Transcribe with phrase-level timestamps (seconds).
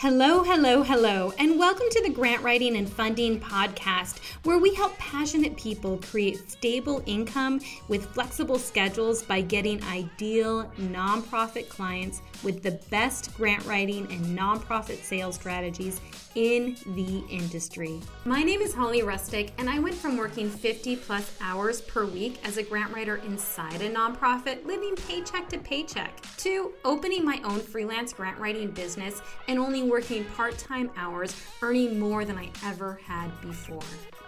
[0.00, 4.96] Hello, hello, hello, and welcome to the Grant Writing and Funding Podcast, where we help
[4.96, 12.72] passionate people create stable income with flexible schedules by getting ideal nonprofit clients with the
[12.90, 16.00] best grant writing and nonprofit sales strategies
[16.34, 18.00] in the industry.
[18.24, 22.38] My name is Holly Rustick, and I went from working 50 plus hours per week
[22.44, 27.60] as a grant writer inside a nonprofit, living paycheck to paycheck, to opening my own
[27.60, 33.00] freelance grant writing business and only working part time hours, earning more than I ever
[33.04, 33.80] had before.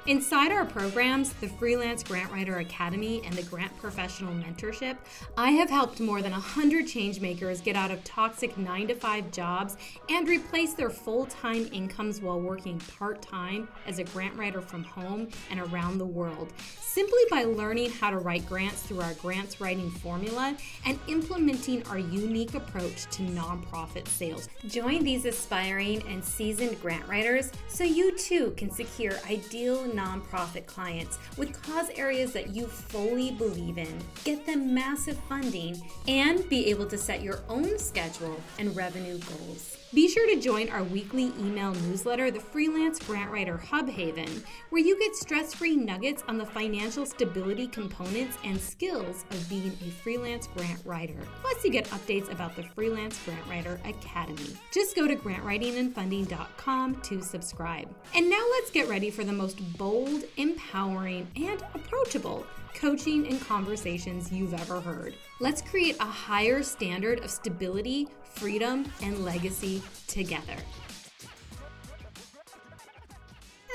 [0.07, 4.97] Inside our programs, the Freelance Grant Writer Academy and the Grant Professional Mentorship,
[5.37, 9.77] I have helped more than 100 changemakers get out of toxic 9 to 5 jobs
[10.09, 14.85] and replace their full time incomes while working part time as a grant writer from
[14.85, 19.61] home and around the world, simply by learning how to write grants through our grants
[19.61, 24.49] writing formula and implementing our unique approach to nonprofit sales.
[24.67, 31.19] Join these aspiring and seasoned grant writers so you too can secure ideal nonprofit clients
[31.37, 36.87] with cause areas that you fully believe in, get them massive funding, and be able
[36.87, 39.70] to set your own schedule and revenue goals.
[39.93, 44.81] Be sure to join our weekly email newsletter, the Freelance Grant Writer Hub Haven, where
[44.81, 49.91] you get stress free nuggets on the financial stability components and skills of being a
[49.91, 51.19] freelance grant writer.
[51.41, 54.57] Plus, you get updates about the Freelance Grant Writer Academy.
[54.71, 57.89] Just go to grantwritingandfunding.com to subscribe.
[58.15, 64.33] And now let's get ready for the most bold, empowering, and approachable coaching and conversations
[64.33, 65.15] you've ever heard.
[65.39, 70.57] Let's create a higher standard of stability, freedom, and legacy together.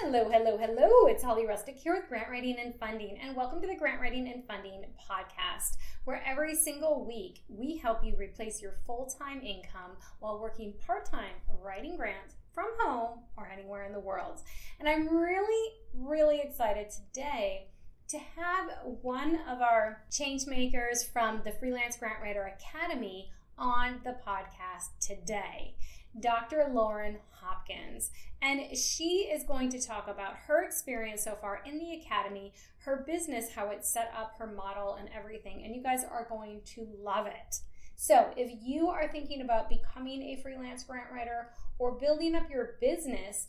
[0.01, 1.07] Hello, hello, hello.
[1.07, 4.27] It's Holly Rustick here with Grant Writing and Funding, and welcome to the Grant Writing
[4.31, 9.97] and Funding podcast, where every single week we help you replace your full time income
[10.19, 14.41] while working part time writing grants from home or anywhere in the world.
[14.79, 17.69] And I'm really, really excited today
[18.09, 18.69] to have
[19.01, 25.75] one of our change makers from the Freelance Grant Writer Academy on the podcast today.
[26.19, 26.69] Dr.
[26.71, 28.11] Lauren Hopkins.
[28.41, 33.03] And she is going to talk about her experience so far in the academy, her
[33.07, 35.63] business, how it's set up, her model, and everything.
[35.63, 37.59] And you guys are going to love it.
[37.97, 41.49] So, if you are thinking about becoming a freelance grant writer
[41.79, 43.47] or building up your business,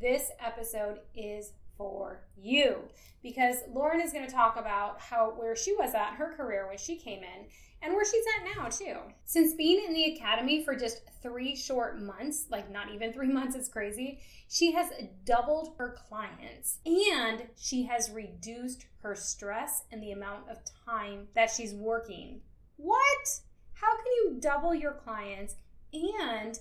[0.00, 2.76] this episode is for you
[3.22, 6.78] because Lauren is going to talk about how where she was at her career when
[6.78, 7.46] she came in
[7.82, 8.96] and where she's at now too.
[9.24, 13.56] Since being in the academy for just 3 short months, like not even 3 months
[13.56, 14.90] it's crazy, she has
[15.24, 21.50] doubled her clients and she has reduced her stress and the amount of time that
[21.50, 22.40] she's working.
[22.76, 23.40] What?
[23.74, 25.56] How can you double your clients
[25.92, 26.58] and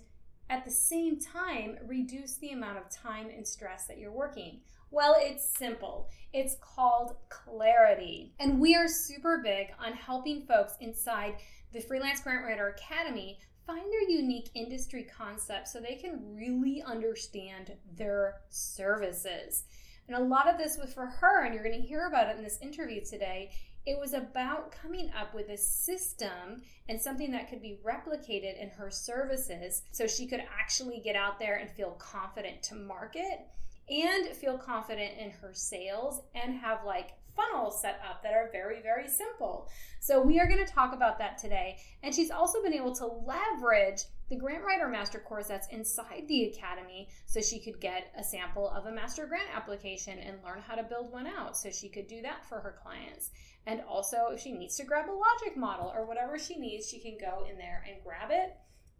[0.49, 4.61] at the same time reduce the amount of time and stress that you're working?
[4.91, 6.09] Well, it's simple.
[6.33, 8.33] It's called clarity.
[8.39, 11.35] And we are super big on helping folks inside
[11.73, 17.73] the Freelance Grant Writer Academy find their unique industry concept so they can really understand
[17.97, 19.63] their services.
[20.07, 22.37] And a lot of this was for her, and you're going to hear about it
[22.37, 23.51] in this interview today.
[23.87, 28.69] It was about coming up with a system and something that could be replicated in
[28.69, 33.47] her services so she could actually get out there and feel confident to market
[33.89, 38.81] and feel confident in her sales and have like funnels set up that are very,
[38.81, 39.69] very simple.
[39.99, 41.77] So, we are going to talk about that today.
[42.03, 46.45] And she's also been able to leverage the Grant Writer Master course that's inside the
[46.45, 50.75] Academy so she could get a sample of a master grant application and learn how
[50.75, 53.29] to build one out so she could do that for her clients.
[53.67, 56.99] And also, if she needs to grab a logic model or whatever she needs, she
[56.99, 58.55] can go in there and grab it,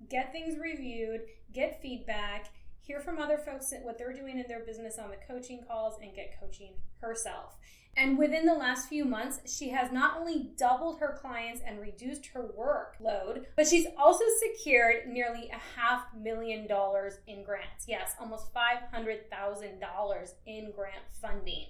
[0.10, 1.22] get things reviewed,
[1.54, 2.52] get feedback
[2.86, 6.16] hear from other folks what they're doing in their business on the coaching calls, and
[6.16, 7.58] get coaching herself.
[7.98, 12.26] And within the last few months, she has not only doubled her clients and reduced
[12.28, 17.86] her workload, but she's also secured nearly a half million dollars in grants.
[17.88, 21.68] Yes, almost $500,000 in grant funding.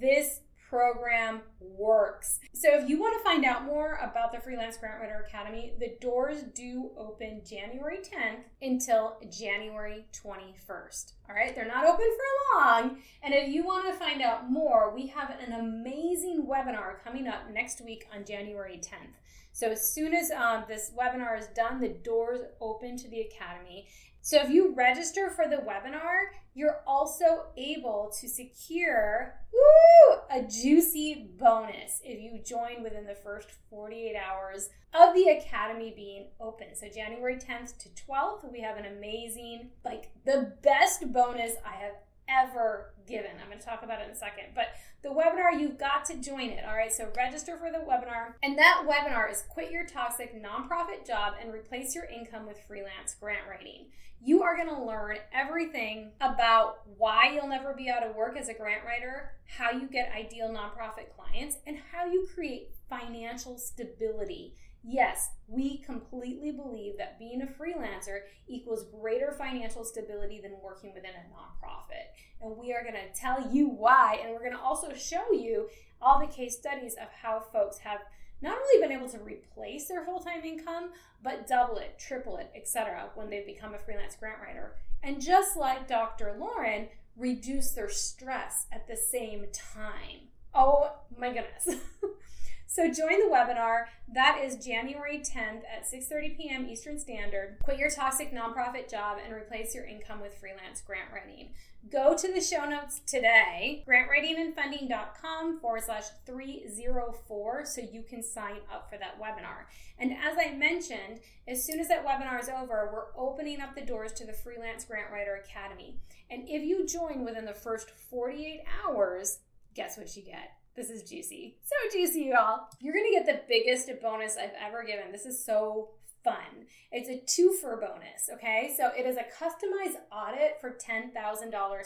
[0.00, 2.38] This program works.
[2.54, 5.96] So if you want to find out more about the Freelance Grant Writer Academy, the
[6.00, 11.12] doors do open January 10th until January 21st.
[11.28, 12.98] All right, they're not open for long.
[13.22, 17.50] And if you want to find out more, we have an amazing webinar coming up
[17.52, 19.14] next week on January 10th.
[19.52, 23.86] So as soon as um, this webinar is done, the doors open to the Academy.
[24.24, 31.28] So if you register for the webinar, you're also able to secure woo, a juicy
[31.38, 36.68] bonus if you join within the first 48 hours of the academy being open.
[36.74, 41.92] So January 10th to 12th, we have an amazing, like the best bonus I have
[42.28, 43.32] ever given.
[43.40, 44.54] I'm going to talk about it in a second.
[44.54, 44.68] But
[45.02, 46.64] the webinar, you've got to join it.
[46.66, 46.92] All right.
[46.92, 48.34] So register for the webinar.
[48.42, 53.14] And that webinar is Quit Your Toxic Nonprofit Job and Replace Your Income with Freelance
[53.20, 53.86] Grant Writing.
[54.26, 58.48] You are going to learn everything about why you'll never be out of work as
[58.48, 64.54] a grant writer, how you get ideal nonprofit clients, and how you create financial stability
[64.86, 71.12] Yes, we completely believe that being a freelancer equals greater financial stability than working within
[71.12, 72.12] a nonprofit.
[72.42, 75.68] And we are going to tell you why, and we're going to also show you
[76.02, 78.00] all the case studies of how folks have
[78.42, 80.90] not only been able to replace their full-time income,
[81.22, 83.08] but double it, triple it, etc.
[83.14, 84.74] when they've become a freelance grant writer.
[85.02, 86.36] And just like Dr.
[86.38, 90.28] Lauren, reduce their stress at the same time.
[90.54, 91.80] Oh my goodness.
[92.66, 93.84] So join the webinar.
[94.12, 96.66] That is January 10th at 6:30 p.m.
[96.66, 97.58] Eastern Standard.
[97.62, 101.50] Quit your toxic nonprofit job and replace your income with freelance grant writing.
[101.90, 108.88] Go to the show notes today, grantwritingandfunding.com forward slash 304, so you can sign up
[108.90, 109.66] for that webinar.
[109.98, 113.82] And as I mentioned, as soon as that webinar is over, we're opening up the
[113.82, 115.98] doors to the Freelance Grant Writer Academy.
[116.30, 119.40] And if you join within the first 48 hours,
[119.74, 120.52] guess what you get?
[120.76, 121.56] This is juicy.
[121.62, 122.66] So juicy, y'all.
[122.80, 125.12] You're gonna get the biggest bonus I've ever given.
[125.12, 125.90] This is so
[126.24, 126.66] fun.
[126.90, 128.74] It's a two for bonus, okay?
[128.76, 131.12] So it is a customized audit for $10,000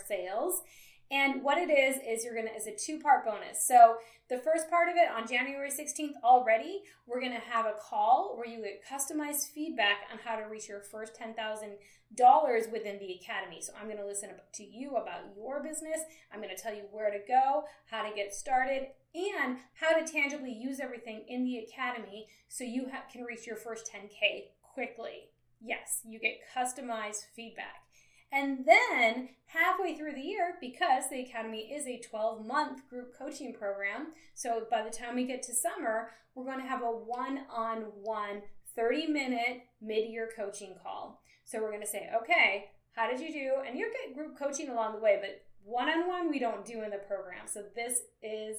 [0.07, 0.63] sales.
[1.11, 3.67] And what it is is you're gonna is a two part bonus.
[3.67, 3.97] So
[4.29, 8.47] the first part of it on January 16th already, we're gonna have a call where
[8.47, 11.79] you get customized feedback on how to reach your first ten thousand
[12.15, 13.61] dollars within the academy.
[13.63, 16.01] So I'm gonna listen to you about your business.
[16.33, 20.53] I'm gonna tell you where to go, how to get started, and how to tangibly
[20.53, 25.31] use everything in the academy so you ha- can reach your first 10k quickly.
[25.61, 27.88] Yes, you get customized feedback.
[28.31, 33.55] And then halfway through the year, because the Academy is a 12 month group coaching
[33.55, 37.41] program, so by the time we get to summer, we're going to have a one
[37.51, 38.43] on one
[38.77, 41.23] 30 minute mid year coaching call.
[41.45, 43.53] So we're going to say, okay, how did you do?
[43.67, 46.83] And you'll get group coaching along the way, but one on one we don't do
[46.83, 47.47] in the program.
[47.47, 48.57] So this is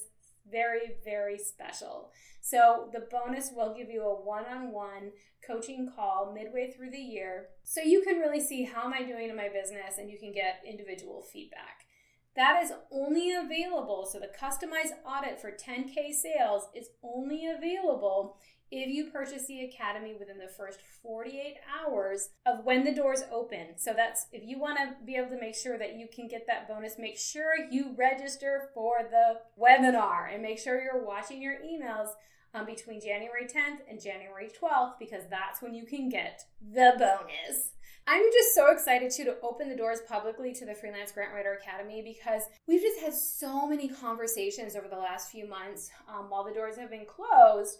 [0.51, 2.11] very, very special.
[2.41, 5.11] So the bonus will give you a one-on-one
[5.45, 9.29] coaching call midway through the year so you can really see how am I doing
[9.29, 11.85] in my business and you can get individual feedback.
[12.35, 14.07] That is only available.
[14.09, 18.37] So the customized audit for 10K sales is only available
[18.71, 23.77] if you purchase the academy within the first 48 hours of when the doors open.
[23.77, 26.45] So that's if you want to be able to make sure that you can get
[26.47, 31.55] that bonus, make sure you register for the webinar and make sure you're watching your
[31.55, 32.09] emails
[32.53, 37.71] um, between January 10th and January 12th because that's when you can get the bonus.
[38.07, 41.59] I'm just so excited too to open the doors publicly to the Freelance Grant Writer
[41.61, 46.43] Academy because we've just had so many conversations over the last few months um, while
[46.43, 47.77] the doors have been closed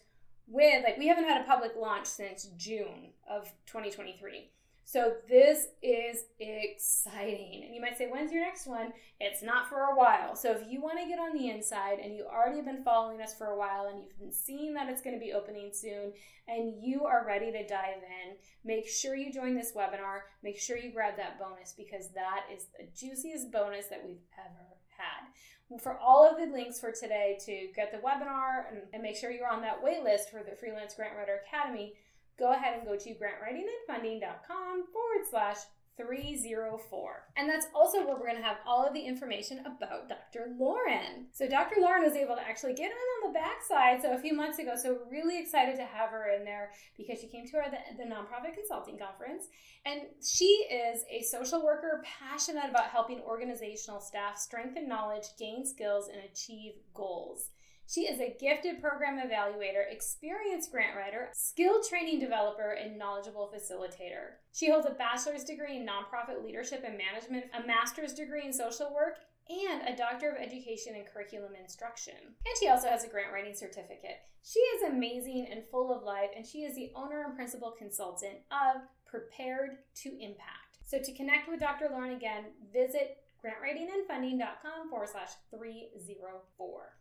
[0.50, 4.50] with like we haven't had a public launch since June of 2023.
[4.92, 7.62] So this is exciting.
[7.64, 8.92] And you might say, when's your next one?
[9.20, 10.36] It's not for a while.
[10.36, 13.22] So if you want to get on the inside and you already have been following
[13.22, 16.12] us for a while and you've been seeing that it's going to be opening soon
[16.48, 18.36] and you are ready to dive in,
[18.66, 20.22] make sure you join this webinar.
[20.42, 24.66] Make sure you grab that bonus because that is the juiciest bonus that we've ever
[24.98, 25.30] had
[25.78, 29.30] for all of the links for today to get the webinar and, and make sure
[29.30, 31.94] you're on that wait list for the Freelance Grant Writer Academy,
[32.40, 35.58] go ahead and go to grantwritingandfunding.com forward slash
[36.00, 37.24] 304.
[37.36, 40.48] And that's also where we're going to have all of the information about Dr.
[40.58, 41.28] Lauren.
[41.32, 41.82] So Dr.
[41.82, 44.74] Lauren was able to actually get in on the backside so a few months ago.
[44.82, 48.10] So really excited to have her in there because she came to our the, the
[48.10, 49.48] nonprofit consulting conference
[49.86, 56.08] and she is a social worker passionate about helping organizational staff strengthen knowledge, gain skills
[56.08, 57.50] and achieve goals.
[57.90, 64.38] She is a gifted program evaluator, experienced grant writer, skilled training developer, and knowledgeable facilitator.
[64.54, 68.94] She holds a bachelor's degree in nonprofit leadership and management, a master's degree in social
[68.94, 69.16] work,
[69.50, 72.14] and a Doctor of Education in Curriculum Instruction.
[72.14, 74.22] And she also has a grant writing certificate.
[74.44, 78.38] She is amazing and full of life, and she is the owner and principal consultant
[78.52, 80.78] of Prepared to Impact.
[80.86, 81.90] So to connect with Dr.
[81.92, 86.99] Lauren again, visit grantwritingandfunding.com forward slash 304.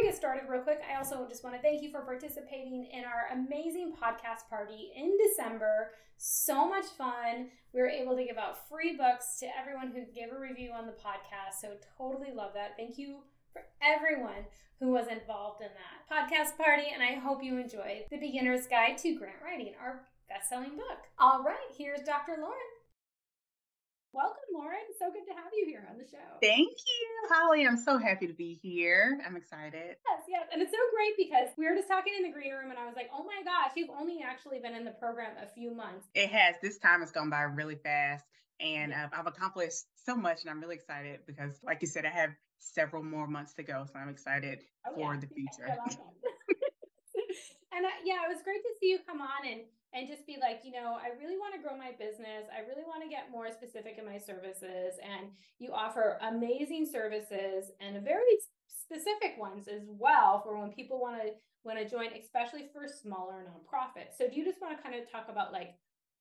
[0.00, 3.04] We get started, real quick, I also just want to thank you for participating in
[3.04, 5.90] our amazing podcast party in December.
[6.16, 7.48] So much fun.
[7.74, 10.86] We were able to give out free books to everyone who gave a review on
[10.86, 11.60] the podcast.
[11.60, 12.78] So, totally love that.
[12.78, 13.18] Thank you
[13.52, 14.46] for everyone
[14.78, 18.96] who was involved in that podcast party, and I hope you enjoyed The Beginner's Guide
[18.98, 21.04] to Grant Writing, our best selling book.
[21.18, 22.36] All right, here's Dr.
[22.40, 22.79] Lauren.
[24.12, 24.90] Welcome, Lauren.
[24.98, 26.18] So good to have you here on the show.
[26.42, 27.64] Thank you, Holly.
[27.64, 29.20] I'm so happy to be here.
[29.24, 29.96] I'm excited.
[30.02, 30.48] Yes, yes.
[30.52, 32.86] And it's so great because we were just talking in the green room and I
[32.86, 36.08] was like, oh my gosh, you've only actually been in the program a few months.
[36.14, 36.56] It has.
[36.60, 38.24] This time has gone by really fast.
[38.58, 42.10] And uh, I've accomplished so much and I'm really excited because, like you said, I
[42.10, 43.86] have several more months to go.
[43.86, 45.20] So I'm excited oh, for yeah.
[45.20, 45.68] the future.
[47.72, 49.60] and uh, yeah, it was great to see you come on and
[49.92, 52.46] and just be like, you know, I really want to grow my business.
[52.50, 54.98] I really want to get more specific in my services.
[55.02, 61.20] And you offer amazing services and very specific ones as well for when people want
[61.22, 61.30] to
[61.62, 64.16] want to join, especially for smaller nonprofits.
[64.16, 65.74] So do you just want to kind of talk about like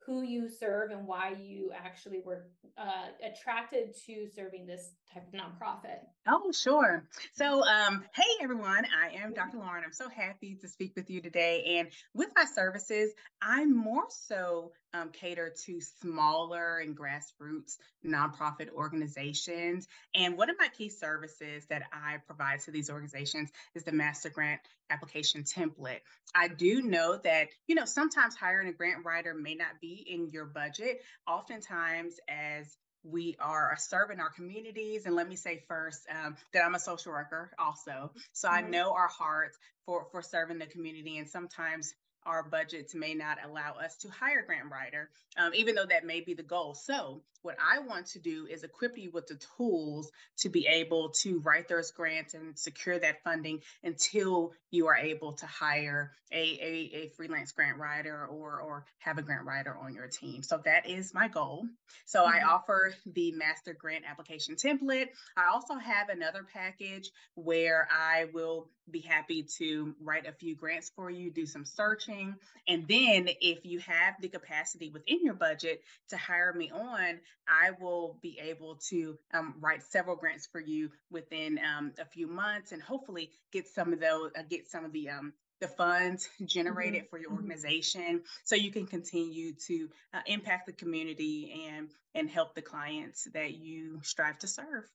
[0.05, 5.39] who you serve and why you actually were uh, attracted to serving this type of
[5.39, 5.99] nonprofit.
[6.27, 7.05] Oh, sure.
[7.33, 9.57] So, um, hey everyone, I am Dr.
[9.57, 9.83] Lauren.
[9.83, 11.77] I'm so happy to speak with you today.
[11.79, 19.87] And with my services, I'm more so um, cater to smaller and grassroots nonprofit organizations.
[20.15, 24.29] And one of my key services that I provide to these organizations is the Master
[24.29, 25.99] Grant application template.
[26.33, 30.29] I do know that, you know, sometimes hiring a grant writer may not be in
[30.29, 31.01] your budget.
[31.27, 35.05] Oftentimes, as we are serving our communities.
[35.05, 38.11] And let me say first um, that I'm a social worker also.
[38.33, 38.65] So mm-hmm.
[38.65, 41.17] I know our hearts for, for serving the community.
[41.17, 41.93] And sometimes
[42.29, 46.21] our budgets may not allow us to hire grant writer, um, even though that may
[46.21, 46.75] be the goal.
[46.75, 51.09] So, what I want to do is equip you with the tools to be able
[51.21, 56.37] to write those grants and secure that funding until you are able to hire a,
[56.37, 60.43] a, a freelance grant writer or, or have a grant writer on your team.
[60.43, 61.65] So, that is my goal.
[62.05, 62.35] So, mm-hmm.
[62.35, 65.07] I offer the master grant application template.
[65.37, 70.91] I also have another package where I will be happy to write a few grants
[70.95, 72.35] for you, do some searching.
[72.67, 77.71] And then if you have the capacity within your budget to hire me on, I
[77.79, 82.71] will be able to um, write several grants for you within um, a few months
[82.71, 87.01] and hopefully get some of those, uh, get some of the um, the funds generated
[87.01, 87.09] mm-hmm.
[87.09, 87.39] for your mm-hmm.
[87.39, 93.27] organization so you can continue to uh, impact the community and and help the clients
[93.33, 94.85] that you strive to serve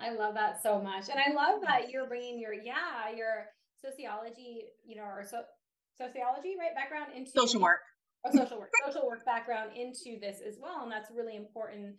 [0.00, 1.08] I love that so much.
[1.10, 3.46] And I love that you're bringing your, yeah, your
[3.82, 5.42] sociology, you know, or so
[5.96, 6.74] sociology, right?
[6.74, 7.80] Background into social work.
[8.34, 10.82] Or social work, social work background into this as well.
[10.82, 11.96] And that's really important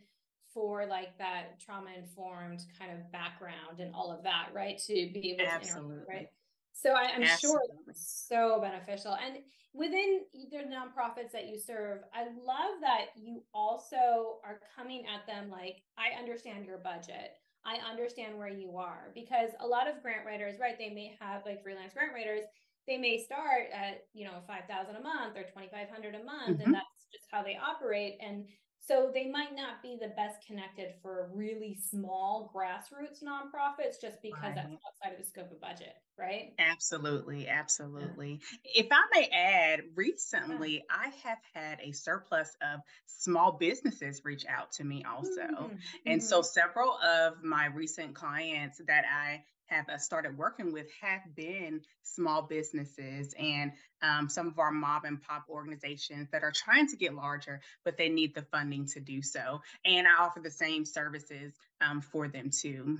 [0.54, 4.80] for like that trauma informed kind of background and all of that, right?
[4.88, 5.82] To be able Absolutely.
[5.82, 6.28] to interact, right?
[6.74, 7.62] So I, am sure
[7.94, 9.16] so beneficial.
[9.16, 9.40] And
[9.74, 15.50] within the nonprofits that you serve, I love that you also are coming at them
[15.50, 17.32] like, I understand your budget.
[17.66, 20.78] I understand where you are because a lot of grant writers, right?
[20.80, 22.44] They may have like freelance grant writers,
[22.90, 26.58] they may start at, you know, 5,000 a month or 2,500 a month.
[26.58, 26.62] Mm-hmm.
[26.62, 28.18] And that's just how they operate.
[28.20, 28.46] And
[28.82, 34.42] so they might not be the best connected for really small grassroots nonprofits just because
[34.42, 34.56] right.
[34.56, 36.54] that's outside of the scope of budget, right?
[36.58, 38.42] Absolutely, absolutely.
[38.66, 38.82] Yeah.
[38.84, 40.82] If I may add, recently yeah.
[40.90, 45.42] I have had a surplus of small businesses reach out to me also.
[45.42, 45.76] Mm-hmm.
[46.08, 46.28] And mm-hmm.
[46.28, 51.82] so several of my recent clients that I have uh, started working with have been
[52.04, 53.72] small businesses and
[54.02, 57.98] um, some of our mob and pop organizations that are trying to get larger, but
[57.98, 59.62] they need the funding to do so.
[59.86, 63.00] And I offer the same services um, for them too.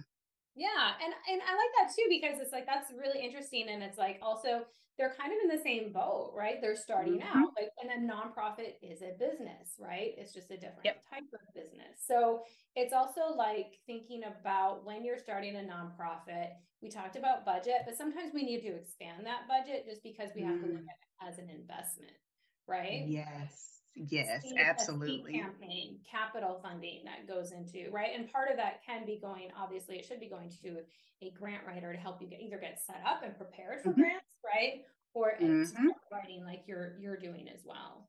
[0.56, 3.98] Yeah, and and I like that too because it's like that's really interesting, and it's
[3.98, 4.66] like also
[5.00, 6.62] they're kind of in the same boat, right?
[6.62, 7.38] They're starting mm-hmm.
[7.40, 10.12] out, like, and a nonprofit is a business, right?
[10.18, 11.02] It's just a different yep.
[11.10, 12.04] type of business.
[12.06, 12.44] So
[12.76, 16.50] it's also like thinking about when you're starting a nonprofit.
[16.82, 20.44] We talked about budget, but sometimes we need to expand that budget just because we
[20.44, 20.64] have mm.
[20.64, 20.92] to look mm.
[20.92, 22.20] at it as an investment,
[22.68, 23.06] right?
[23.08, 25.34] Yes Yes, absolutely.
[25.34, 28.12] Campaign, capital funding that goes into, right?
[28.16, 30.78] And part of that can be going, obviously, it should be going to
[31.22, 34.02] a grant writer to help you get either get set up and prepared for mm-hmm.
[34.02, 34.82] grants, right?
[35.14, 35.88] Or mm-hmm.
[36.12, 38.08] writing like you're you're doing as well.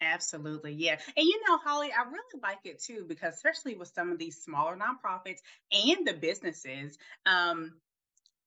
[0.00, 0.72] Absolutely.
[0.72, 0.98] Yeah.
[1.16, 4.42] And you know, Holly, I really like it too, because especially with some of these
[4.42, 5.40] smaller nonprofits
[5.72, 7.72] and the businesses, um,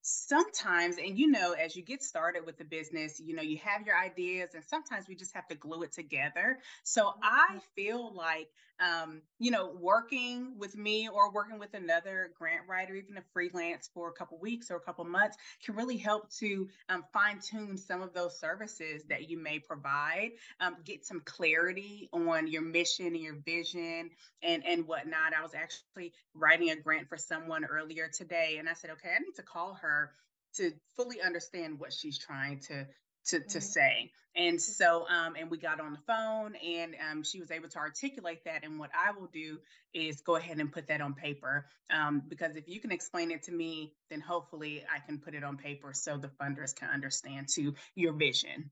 [0.01, 3.85] sometimes and you know as you get started with the business you know you have
[3.85, 7.57] your ideas and sometimes we just have to glue it together so i mm-hmm.
[7.75, 8.47] feel like
[8.79, 13.89] um, you know working with me or working with another grant writer even a freelance
[13.93, 17.77] for a couple weeks or a couple months can really help to um, fine tune
[17.77, 23.07] some of those services that you may provide um, get some clarity on your mission
[23.07, 24.09] and your vision
[24.43, 28.73] and and whatnot i was actually writing a grant for someone earlier today and i
[28.73, 30.11] said okay i need to call her her
[30.55, 32.85] to fully understand what she's trying to
[33.27, 33.59] to, to mm-hmm.
[33.59, 34.11] say.
[34.35, 34.71] And mm-hmm.
[34.71, 38.43] so, um, and we got on the phone and um, she was able to articulate
[38.45, 38.63] that.
[38.63, 39.57] And what I will do
[39.93, 41.65] is go ahead and put that on paper.
[41.93, 45.43] Um, because if you can explain it to me, then hopefully I can put it
[45.43, 48.71] on paper so the funders can understand to your vision.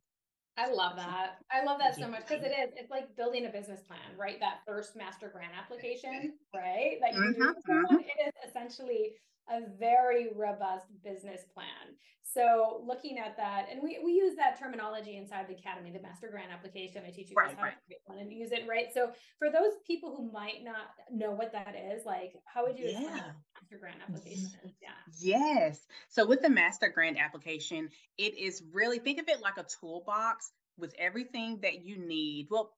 [0.60, 1.38] I love that.
[1.52, 2.74] I love that so much because it is.
[2.76, 4.40] It's like building a business plan, right?
[4.40, 6.98] That first master grant application, right?
[7.00, 7.74] That you mm-hmm, do.
[7.74, 7.96] Mm-hmm.
[7.98, 9.14] It is essentially
[9.50, 11.96] a very robust business plan.
[12.34, 16.28] So looking at that, and we, we use that terminology inside the academy, the master
[16.30, 17.04] grant application.
[17.06, 17.72] I teach you guys right, how right.
[17.72, 18.88] to create one and use it, right?
[18.94, 22.90] So for those people who might not know what that is, like how would you
[22.90, 23.00] yeah.
[23.00, 24.50] master grant application?
[24.60, 24.68] Mm-hmm.
[24.82, 24.90] Yeah.
[25.20, 25.80] Yes.
[26.10, 30.52] So with the master grant application, it is really think of it like a toolbox
[30.78, 32.48] with everything that you need.
[32.52, 32.74] Well,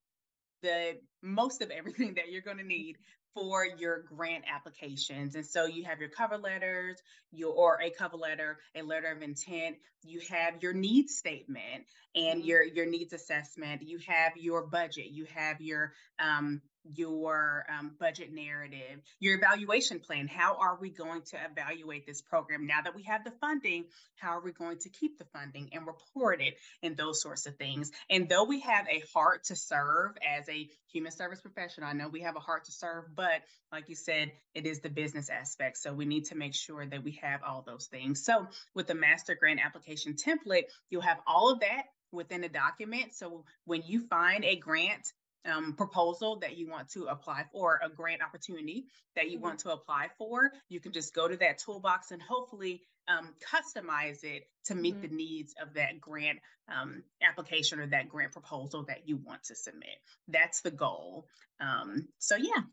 [0.62, 2.98] the most of everything that you're going to need
[3.34, 5.36] for your grant applications.
[5.36, 6.98] And so you have your cover letters,
[7.32, 12.40] your or a cover letter, a letter of intent, you have your needs statement and
[12.40, 12.48] mm-hmm.
[12.48, 18.34] your your needs assessment, you have your budget, you have your um your um, budget
[18.34, 20.28] narrative, your evaluation plan.
[20.28, 23.86] How are we going to evaluate this program now that we have the funding?
[24.16, 27.56] How are we going to keep the funding and report it and those sorts of
[27.58, 27.92] things?
[28.10, 32.08] And though we have a heart to serve as a human service professional, I know
[32.08, 35.78] we have a heart to serve, but like you said, it is the business aspect.
[35.78, 38.24] So we need to make sure that we have all those things.
[38.24, 43.14] So with the master grant application template, you'll have all of that within the document.
[43.14, 45.14] So when you find a grant
[45.46, 49.48] um, proposal that you want to apply for, a grant opportunity that you mm-hmm.
[49.48, 54.24] want to apply for, you can just go to that toolbox and hopefully um, customize
[54.24, 55.02] it to meet mm-hmm.
[55.10, 59.56] the needs of that grant um, application or that grant proposal that you want to
[59.56, 59.98] submit.
[60.28, 61.26] That's the goal.
[61.60, 62.64] Um, so, yeah.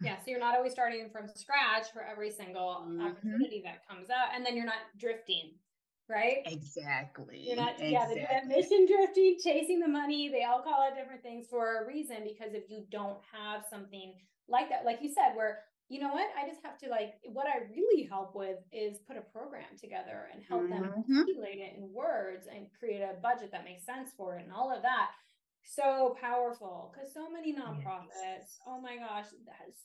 [0.00, 3.00] Yeah, so you're not always starting from scratch for every single mm-hmm.
[3.00, 5.50] opportunity that comes out, and then you're not drifting
[6.08, 6.38] right?
[6.46, 7.44] Exactly.
[7.46, 8.20] You're not, exactly.
[8.20, 10.28] yeah, that mission drifting, chasing the money.
[10.28, 14.14] They all call it different things for a reason because if you don't have something
[14.48, 17.46] like that, like you said, where you know what, I just have to like what
[17.46, 20.82] I really help with is put a program together and help mm-hmm.
[20.82, 24.52] them articulate it in words and create a budget that makes sense for it and
[24.52, 25.10] all of that.
[25.64, 28.58] So powerful because so many nonprofits, yes.
[28.66, 29.26] oh my gosh,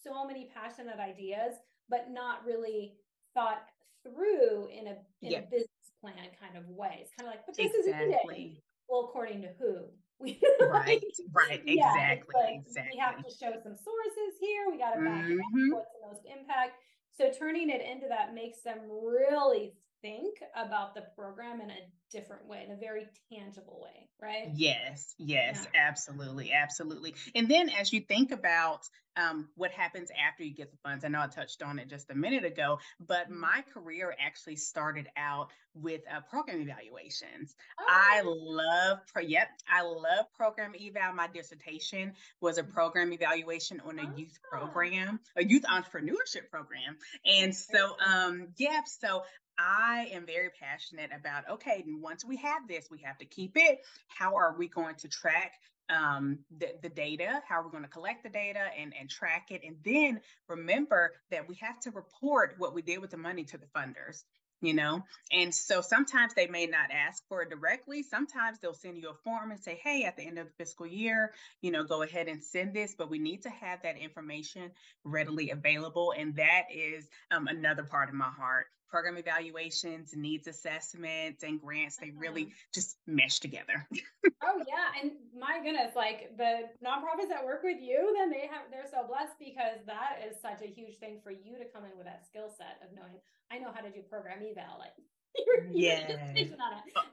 [0.03, 1.55] so many passionate ideas,
[1.89, 2.95] but not really
[3.33, 3.63] thought
[4.03, 5.47] through in a in yep.
[5.47, 5.72] a business
[6.03, 6.99] plan kind of way.
[6.99, 8.59] It's kind of like, but this exactly.
[8.59, 9.87] is Well, according to who?
[10.67, 12.91] right, right, yeah, exactly, like exactly.
[12.93, 14.67] We have to show some sources here.
[14.69, 15.71] We got to back mm-hmm.
[15.71, 16.75] what's the most impact.
[17.15, 21.79] So turning it into that makes them really think about the program in a
[22.11, 24.51] different way, in a very tangible way, right?
[24.53, 25.87] Yes, yes, yeah.
[25.87, 27.15] absolutely, absolutely.
[27.33, 28.81] And then as you think about
[29.15, 32.09] um, what happens after you get the funds, I know I touched on it just
[32.11, 33.39] a minute ago, but mm-hmm.
[33.39, 37.55] my career actually started out with uh, program evaluations.
[37.79, 37.85] Oh.
[37.87, 41.13] I love, pro- yep, I love program eval.
[41.15, 44.57] My dissertation was a program evaluation on a youth oh.
[44.57, 46.97] program, a youth entrepreneurship program.
[47.25, 49.23] And so, um, yeah, so
[49.57, 53.79] I am very passionate about okay, once we have this, we have to keep it.
[54.07, 55.53] How are we going to track
[55.89, 57.41] um, the, the data?
[57.47, 59.61] How are we going to collect the data and, and track it?
[59.65, 63.57] And then remember that we have to report what we did with the money to
[63.57, 64.23] the funders
[64.63, 68.97] you know and so sometimes they may not ask for it directly sometimes they'll send
[68.97, 71.83] you a form and say hey at the end of the fiscal year you know
[71.83, 74.71] go ahead and send this but we need to have that information
[75.03, 81.41] readily available and that is um, another part of my heart program evaluations needs assessments
[81.41, 82.73] and grants they really mm-hmm.
[82.73, 83.87] just mesh together
[84.45, 88.69] oh yeah and my goodness like the nonprofits that work with you then they have
[88.69, 91.97] they're so blessed because that is such a huge thing for you to come in
[91.97, 93.17] with that skill set of knowing
[93.53, 94.79] I know how to do program eval.
[94.79, 94.97] Like
[95.45, 96.09] you're, yeah.
[96.35, 96.57] You're.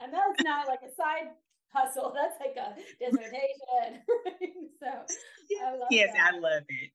[0.01, 1.37] And that's not like a side
[1.73, 2.13] hustle.
[2.17, 4.03] That's like a dissertation.
[4.81, 6.33] so I yes, that.
[6.35, 6.91] I love it.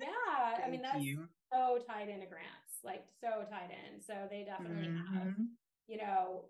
[0.00, 0.64] Yeah.
[0.64, 1.28] I mean, that's you.
[1.52, 4.00] so tied into grants, like so tied in.
[4.00, 5.14] So they definitely mm-hmm.
[5.14, 5.34] have,
[5.86, 6.44] you know,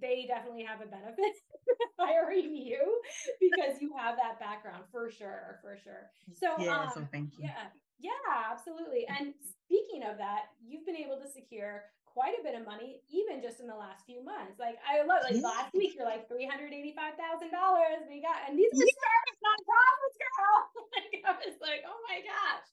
[0.00, 1.38] they definitely have a benefit
[1.98, 3.00] hiring you
[3.40, 6.10] because you have that background for sure, for sure.
[6.34, 7.46] So, yeah, um, so thank you.
[7.46, 7.70] Yeah,
[8.00, 9.06] yeah, absolutely.
[9.06, 13.42] And speaking of that, you've been able to secure quite a bit of money, even
[13.42, 14.54] just in the last few months.
[14.58, 15.50] Like I love like yeah.
[15.50, 18.86] last week you're like three hundred eighty five thousand dollars we got, and these are
[18.86, 19.02] yeah.
[19.02, 20.58] service nonprofits, girl.
[20.94, 22.66] like I was like, oh my gosh,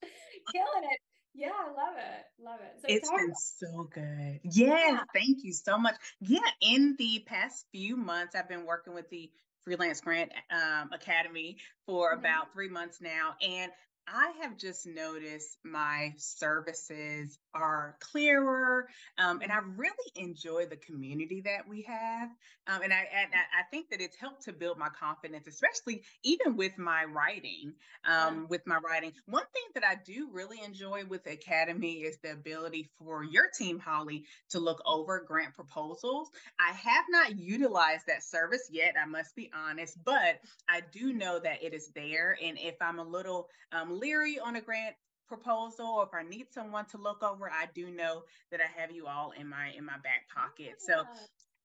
[0.53, 1.01] killing it.
[1.33, 2.43] Yeah, I love it.
[2.43, 2.81] Love it.
[2.81, 4.39] So it's been so good.
[4.43, 4.99] Yes, yeah.
[5.13, 5.95] thank you so much.
[6.19, 9.31] Yeah, in the past few months, I've been working with the
[9.63, 12.19] Freelance Grant um, Academy for mm-hmm.
[12.19, 13.35] about three months now.
[13.41, 13.71] And
[14.13, 21.41] I have just noticed my services are clearer, um, and I really enjoy the community
[21.45, 22.29] that we have.
[22.67, 26.57] Um, and I and I think that it's helped to build my confidence, especially even
[26.57, 27.73] with my writing.
[28.05, 28.47] Um.
[28.49, 32.31] With my writing, one thing that I do really enjoy with the Academy is the
[32.31, 36.29] ability for your team, Holly, to look over grant proposals.
[36.59, 38.95] I have not utilized that service yet.
[39.01, 42.99] I must be honest, but I do know that it is there, and if I'm
[42.99, 44.95] a little um, leery on a grant
[45.27, 48.91] proposal or if I need someone to look over, I do know that I have
[48.91, 50.75] you all in my in my back pocket.
[50.79, 51.03] So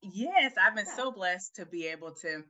[0.03, 2.45] yes, I've been so blessed to be able to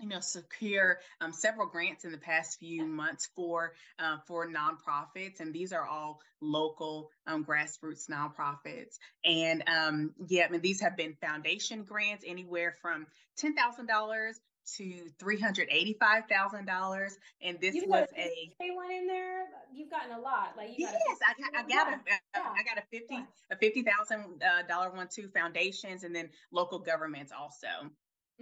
[0.00, 5.40] you know secure um, several grants in the past few months for uh, for nonprofits
[5.40, 8.98] and these are all local um, grassroots nonprofits.
[9.24, 13.06] And um, yeah I mean these have been foundation grants anywhere from
[13.40, 14.34] $10000
[14.76, 19.44] to three hundred eighty-five thousand dollars, and this You've was a one in there.
[19.72, 20.54] You've gotten a lot.
[20.56, 21.98] Like yes, got I got a, yeah.
[22.34, 23.24] I got a fifty yeah.
[23.50, 27.90] a fifty thousand uh, dollar one too foundations, and then local governments also.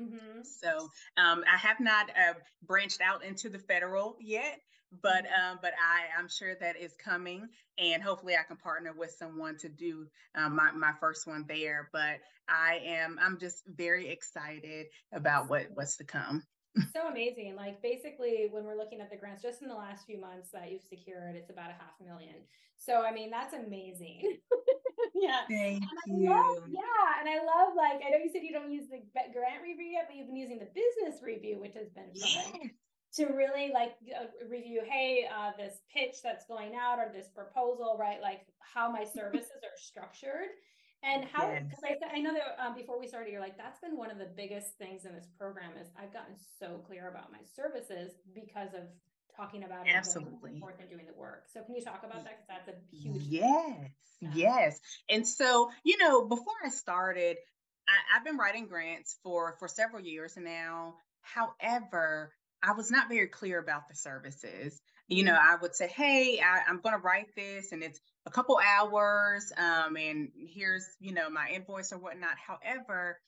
[0.00, 0.42] Mm-hmm.
[0.42, 2.34] So um, I have not uh,
[2.66, 4.60] branched out into the federal yet,
[5.02, 5.52] but mm-hmm.
[5.52, 9.56] um, but I I'm sure that is coming, and hopefully I can partner with someone
[9.58, 11.88] to do um, my my first one there.
[11.92, 16.42] But I am I'm just very excited about what what's to come.
[16.92, 17.56] so amazing.
[17.56, 20.70] Like basically, when we're looking at the grants, just in the last few months that
[20.70, 22.34] you've secured, it's about a half million.
[22.76, 24.38] So I mean, that's amazing.
[25.14, 25.42] yeah.
[25.48, 26.30] Thank you.
[26.30, 27.20] Love, yeah.
[27.20, 30.06] And I love like I know you said you don't use the grant review yet,
[30.08, 32.60] but you've been using the business review, which has been fun.
[32.62, 32.70] Yes.
[33.16, 37.96] To really like uh, review, hey, uh, this pitch that's going out or this proposal,
[37.98, 38.20] right?
[38.20, 40.52] Like how my services are structured
[41.02, 41.98] and how because yes.
[42.12, 44.28] I, I know that um, before we started you're like that's been one of the
[44.36, 48.88] biggest things in this program is i've gotten so clear about my services because of
[49.36, 51.44] talking about absolutely forth and doing the work.
[51.52, 52.46] So can you talk about that?
[52.46, 53.90] Because that's a huge yes,
[54.34, 54.80] yes.
[55.08, 57.36] And so you know, before I started,
[57.88, 60.94] I, have been writing grants for for several years now.
[61.22, 64.80] However, I was not very clear about the services.
[65.08, 65.54] You know, mm-hmm.
[65.54, 69.52] I would say, "Hey, I, am going to write this, and it's a couple hours,
[69.56, 73.20] um, and here's you know my invoice or whatnot." However,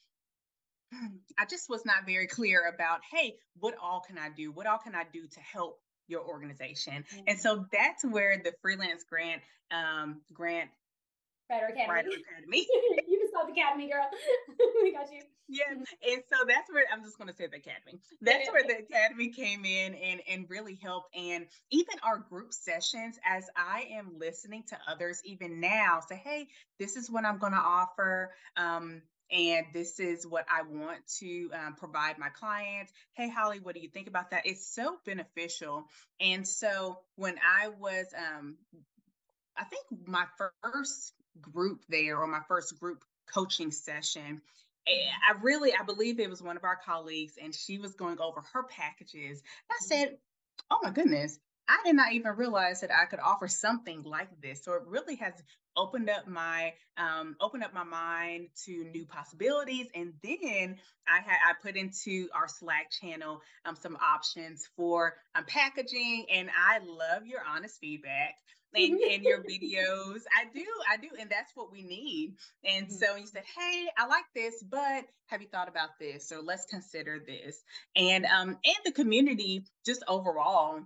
[1.38, 4.50] I just was not very clear about, hey, what all can I do?
[4.50, 7.04] What all can I do to help your organization.
[7.04, 7.24] Mm-hmm.
[7.28, 10.70] And so that's where the freelance grant um, grant
[11.50, 11.88] Writer Academy.
[11.88, 12.66] Writer Academy.
[13.08, 14.06] you just called the Academy, girl.
[14.82, 15.22] we got you.
[15.48, 15.64] Yeah.
[15.70, 18.00] And so that's where I'm just going to say the Academy.
[18.20, 21.16] That's where the Academy came in and, and really helped.
[21.16, 26.48] And even our group sessions, as I am listening to others, even now, say, hey,
[26.78, 28.30] this is what I'm going to offer.
[28.58, 32.92] Um, and this is what I want to um, provide my clients.
[33.12, 34.46] Hey, Holly, what do you think about that?
[34.46, 35.84] It's so beneficial.
[36.20, 38.56] And so when I was, um,
[39.56, 40.24] I think my
[40.62, 44.40] first group there or my first group coaching session,
[44.86, 45.10] eh.
[45.28, 48.42] I really, I believe it was one of our colleagues, and she was going over
[48.52, 49.42] her packages.
[49.70, 50.16] I said,
[50.70, 51.38] Oh my goodness,
[51.68, 54.64] I did not even realize that I could offer something like this.
[54.64, 55.34] So it really has
[55.78, 59.86] opened up my um, opened up my mind to new possibilities.
[59.94, 65.44] And then I had I put into our Slack channel um, some options for um,
[65.46, 66.26] packaging.
[66.34, 68.34] And I love your honest feedback
[68.74, 70.22] in, in your videos.
[70.36, 72.34] I do, I do, and that's what we need.
[72.64, 72.94] And mm-hmm.
[72.94, 76.32] so you said, "Hey, I like this, but have you thought about this?
[76.32, 77.62] Or let's consider this."
[77.96, 80.80] And um, and the community just overall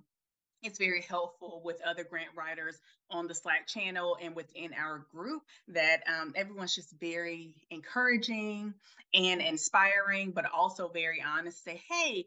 [0.63, 2.79] it's very helpful with other grant writers
[3.11, 8.75] on the Slack channel and within our group that um, everyone's just very encouraging
[9.13, 11.65] and inspiring, but also very honest.
[11.65, 12.27] Say, hey,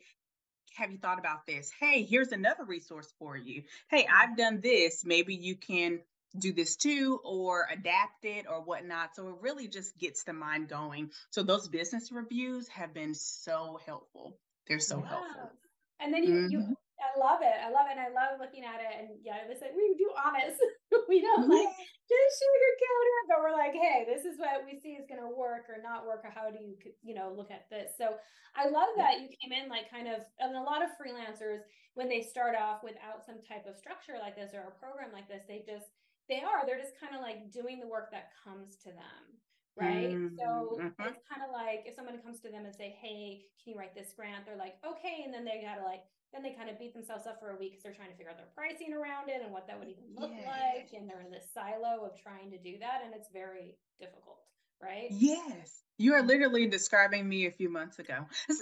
[0.76, 1.72] have you thought about this?
[1.80, 3.64] Hey, here's another resource for you.
[3.90, 5.04] Hey, I've done this.
[5.06, 6.02] Maybe you can
[6.38, 9.16] do this too or adapt it or whatnot.
[9.16, 11.12] So it really just gets the mind going.
[11.30, 14.38] So those business reviews have been so helpful.
[14.68, 15.10] They're so yeah.
[15.10, 15.52] helpful.
[16.00, 16.52] And then you, mm-hmm.
[16.52, 17.58] you I love it.
[17.60, 18.00] I love it.
[18.00, 18.94] And I love looking at it.
[18.96, 20.60] And yeah, it was like, we do honest.
[21.12, 21.72] we don't like
[22.08, 25.32] just sugarcoat it, but we're like, hey, this is what we see is going to
[25.32, 27.94] work or not work, or how do you, you know, look at this?
[28.00, 28.16] So
[28.56, 31.68] I love that you came in like kind of, and a lot of freelancers,
[32.00, 35.28] when they start off without some type of structure like this or a program like
[35.28, 35.92] this, they just,
[36.32, 39.36] they are, they're just kind of like doing the work that comes to them
[39.76, 40.16] right?
[40.16, 40.40] Mm-hmm.
[40.40, 41.04] So mm-hmm.
[41.04, 43.94] it's kind of like if someone comes to them and say, "Hey, can you write
[43.94, 46.94] this grant?" They're like, "Okay," and then they gotta like then they kind of beat
[46.94, 49.40] themselves up for a week because they're trying to figure out their pricing around it
[49.42, 50.52] and what that would even look yeah.
[50.52, 54.44] like, and they're in this silo of trying to do that, and it's very difficult,
[54.84, 55.08] right?
[55.12, 58.28] Yes, you are literally describing me a few months ago.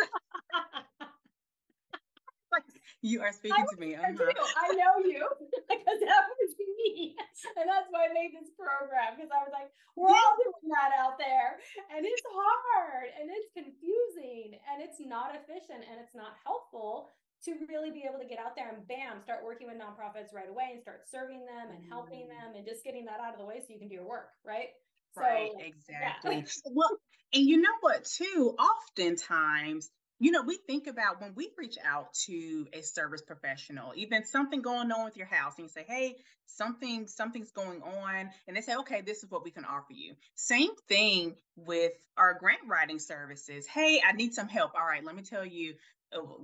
[3.04, 4.00] You are speaking to me.
[4.00, 4.08] Uh-huh.
[4.08, 5.28] I know you
[5.68, 7.20] because that was me.
[7.60, 9.68] And that's why I made this program because I was like,
[10.00, 11.60] we're all doing that out there.
[11.92, 17.12] And it's hard and it's confusing and it's not efficient and it's not helpful
[17.46, 20.50] to really be able to get out there and bam, start working with nonprofits right
[20.50, 22.30] away and start serving them and helping mm.
[22.30, 24.30] them and just getting that out of the way so you can do your work,
[24.46, 24.70] right?
[25.16, 26.38] Right, so, exactly.
[26.38, 26.72] Yeah.
[26.72, 26.90] well,
[27.34, 28.56] and you know what, too?
[28.58, 34.24] Oftentimes, you know, we think about when we reach out to a service professional, even
[34.26, 38.56] something going on with your house, and you say, "Hey, something something's going on," and
[38.56, 42.62] they say, "Okay, this is what we can offer you." Same thing with our grant
[42.68, 43.68] writing services.
[43.68, 44.74] Hey, I need some help.
[44.76, 45.76] All right, let me tell you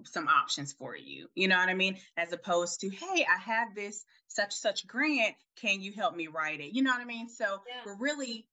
[0.05, 1.29] some options for you.
[1.35, 1.97] You know what I mean?
[2.17, 5.35] As opposed to, "Hey, I have this such such grant.
[5.57, 7.29] Can you help me write it?" You know what I mean?
[7.29, 7.81] So yeah.
[7.85, 8.47] we're really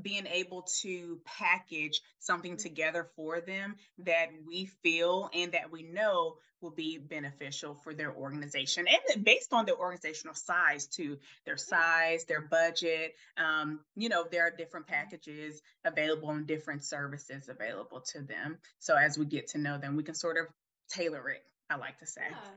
[0.00, 2.62] being able to package something mm-hmm.
[2.62, 8.14] together for them that we feel and that we know will be beneficial for their
[8.14, 14.24] organization and based on their organizational size too their size their budget um, you know
[14.30, 14.94] there are different mm-hmm.
[14.94, 19.96] packages available and different services available to them so as we get to know them
[19.96, 20.46] we can sort of
[20.92, 22.52] tailor it i like to say yeah.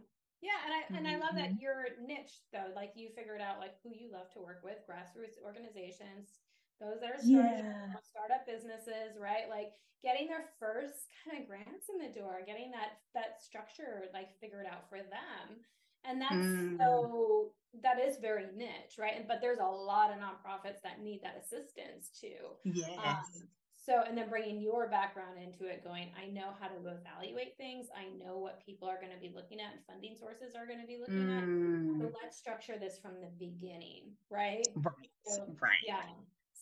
[0.46, 0.96] Yeah, and I mm-hmm.
[1.02, 1.66] and I love that mm-hmm.
[1.66, 5.42] your niche though, like you figured out like who you love to work with, grassroots
[5.42, 6.38] organizations,
[6.78, 7.98] those that are starting yeah.
[8.06, 9.50] startup businesses, right?
[9.50, 9.74] Like
[10.06, 14.70] getting their first kind of grants in the door, getting that that structure like figured
[14.70, 15.66] out for them.
[16.06, 16.78] And that's mm.
[16.78, 17.50] so
[17.82, 19.18] that is very niche, right?
[19.18, 22.54] And but there's a lot of nonprofits that need that assistance too.
[22.64, 22.94] Yes.
[23.02, 23.50] Um,
[23.86, 27.86] so, and then bringing your background into it, going, I know how to evaluate things.
[27.96, 30.82] I know what people are going to be looking at and funding sources are going
[30.82, 31.38] to be looking mm.
[31.38, 32.02] at.
[32.02, 34.66] So let's structure this from the beginning, right?
[34.76, 35.12] Right.
[35.28, 35.86] So, right.
[35.86, 36.02] Yeah.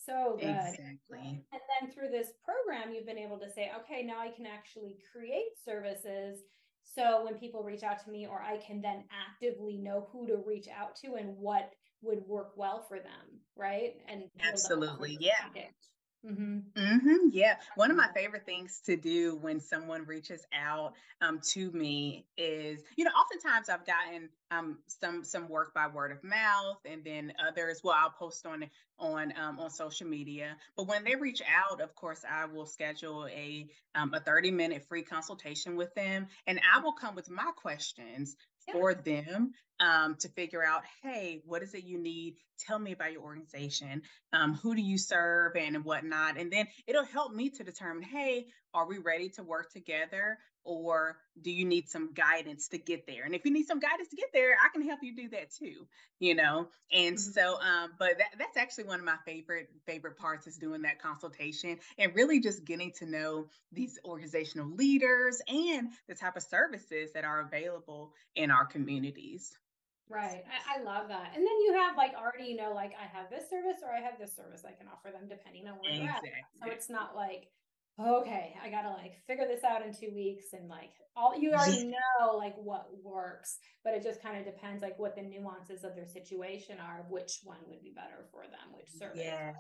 [0.06, 0.50] So good.
[0.50, 1.46] Exactly.
[1.54, 4.98] And then through this program, you've been able to say, okay, now I can actually
[5.14, 6.40] create services.
[6.84, 10.44] So when people reach out to me, or I can then actively know who to
[10.46, 13.94] reach out to and what would work well for them, right?
[14.10, 15.40] And absolutely, yeah.
[15.42, 15.72] Package.
[16.26, 16.60] Mm-hmm.
[16.82, 17.58] Mm-hmm, yeah.
[17.76, 22.82] One of my favorite things to do when someone reaches out um, to me is,
[22.96, 27.34] you know, oftentimes I've gotten um, some some work by word of mouth, and then
[27.46, 27.82] others.
[27.84, 30.56] Well, I'll post on on um, on social media.
[30.78, 34.86] But when they reach out, of course, I will schedule a um, a thirty minute
[34.88, 38.74] free consultation with them, and I will come with my questions yeah.
[38.74, 42.36] for them um, to figure out, hey, what is it you need?
[42.60, 44.04] Tell me about your organization.
[44.32, 46.38] Um, who do you serve and whatnot?
[46.38, 50.38] And then it'll help me to determine, hey, are we ready to work together?
[50.66, 53.26] Or do you need some guidance to get there?
[53.26, 55.52] And if you need some guidance to get there, I can help you do that
[55.52, 55.88] too,
[56.20, 56.70] you know?
[56.90, 57.32] And mm-hmm.
[57.32, 61.02] so, um, but that, that's actually one of my favorite, favorite parts is doing that
[61.02, 67.12] consultation and really just getting to know these organizational leaders and the type of services
[67.14, 69.52] that are available in our communities.
[70.10, 70.44] Right.
[70.46, 71.32] I, I, love that.
[71.36, 74.02] And then you have like already, you know, like I have this service or I
[74.02, 76.30] have this service I can offer them depending on where exactly.
[76.30, 76.70] they're at.
[76.70, 77.48] So it's not like,
[78.00, 81.86] okay, I gotta like figure this out in two weeks and like all you already
[82.20, 85.96] know like what works, but it just kind of depends like what the nuances of
[85.96, 89.22] their situation are, which one would be better for them, which service.
[89.24, 89.56] Yes.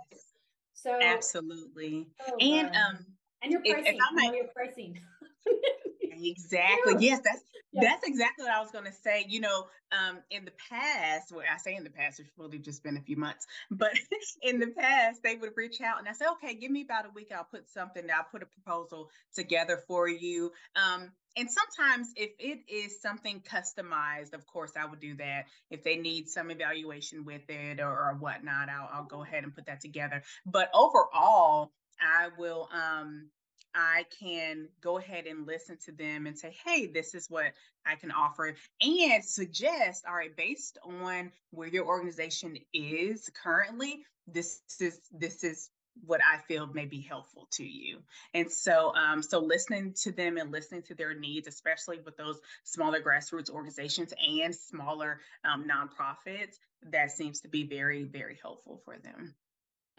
[0.74, 2.08] So absolutely.
[2.28, 3.06] So and um
[3.42, 5.00] and your pricing, if, if I might, your pricing.
[6.21, 6.95] Exactly.
[6.99, 7.41] Yes, that's
[7.73, 9.26] that's exactly what I was going to say.
[9.28, 12.84] You know, um, in the past, well, I say in the past, it's really just
[12.84, 13.91] been a few months, but
[14.41, 17.10] in the past, they would reach out and I say, okay, give me about a
[17.13, 17.32] week.
[17.36, 18.04] I'll put something.
[18.15, 20.52] I'll put a proposal together for you.
[20.76, 25.45] Um, and sometimes if it is something customized, of course, I would do that.
[25.71, 29.54] If they need some evaluation with it or, or whatnot, I'll, I'll go ahead and
[29.54, 30.21] put that together.
[30.45, 33.30] But overall, I will um
[33.76, 37.54] I can go ahead and listen to them and say, hey, this is what
[37.86, 44.62] I can offer and suggest, all right, based on where your organization is currently, this
[44.80, 45.70] is this is
[46.06, 48.00] what I feel may be helpful to you.
[48.34, 52.40] And so um, so listening to them and listening to their needs, especially with those
[52.64, 56.56] smaller grassroots organizations and smaller um, nonprofits,
[56.92, 59.36] that seems to be very, very helpful for them.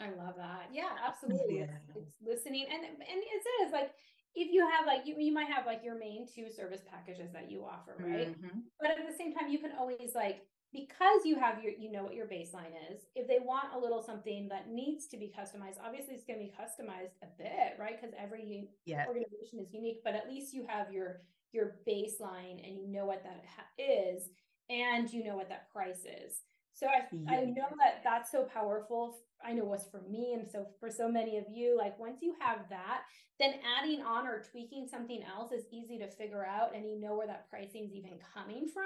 [0.01, 0.69] I love that.
[0.73, 1.59] Yeah, absolutely.
[1.59, 1.65] Yeah.
[1.95, 3.93] It's, it's, listening and and it says like
[4.35, 7.51] if you have like you you might have like your main two service packages that
[7.51, 8.31] you offer, right?
[8.31, 8.59] Mm-hmm.
[8.81, 10.43] But at the same time, you can always like
[10.75, 14.03] because you have your you know what your baseline is if they want a little
[14.03, 18.01] something that needs to be customized obviously it's going to be customized a bit right
[18.01, 19.07] because every yes.
[19.07, 21.21] organization is unique but at least you have your
[21.53, 23.45] your baseline and you know what that
[23.79, 24.31] is
[24.69, 26.41] and you know what that price is
[26.75, 27.29] so I, yes.
[27.29, 29.17] I know that that's so powerful.
[29.45, 30.35] I know what's for me.
[30.35, 33.03] And so for so many of you, like once you have that,
[33.39, 36.75] then adding on or tweaking something else is easy to figure out.
[36.75, 38.85] And you know where that pricing is even coming from,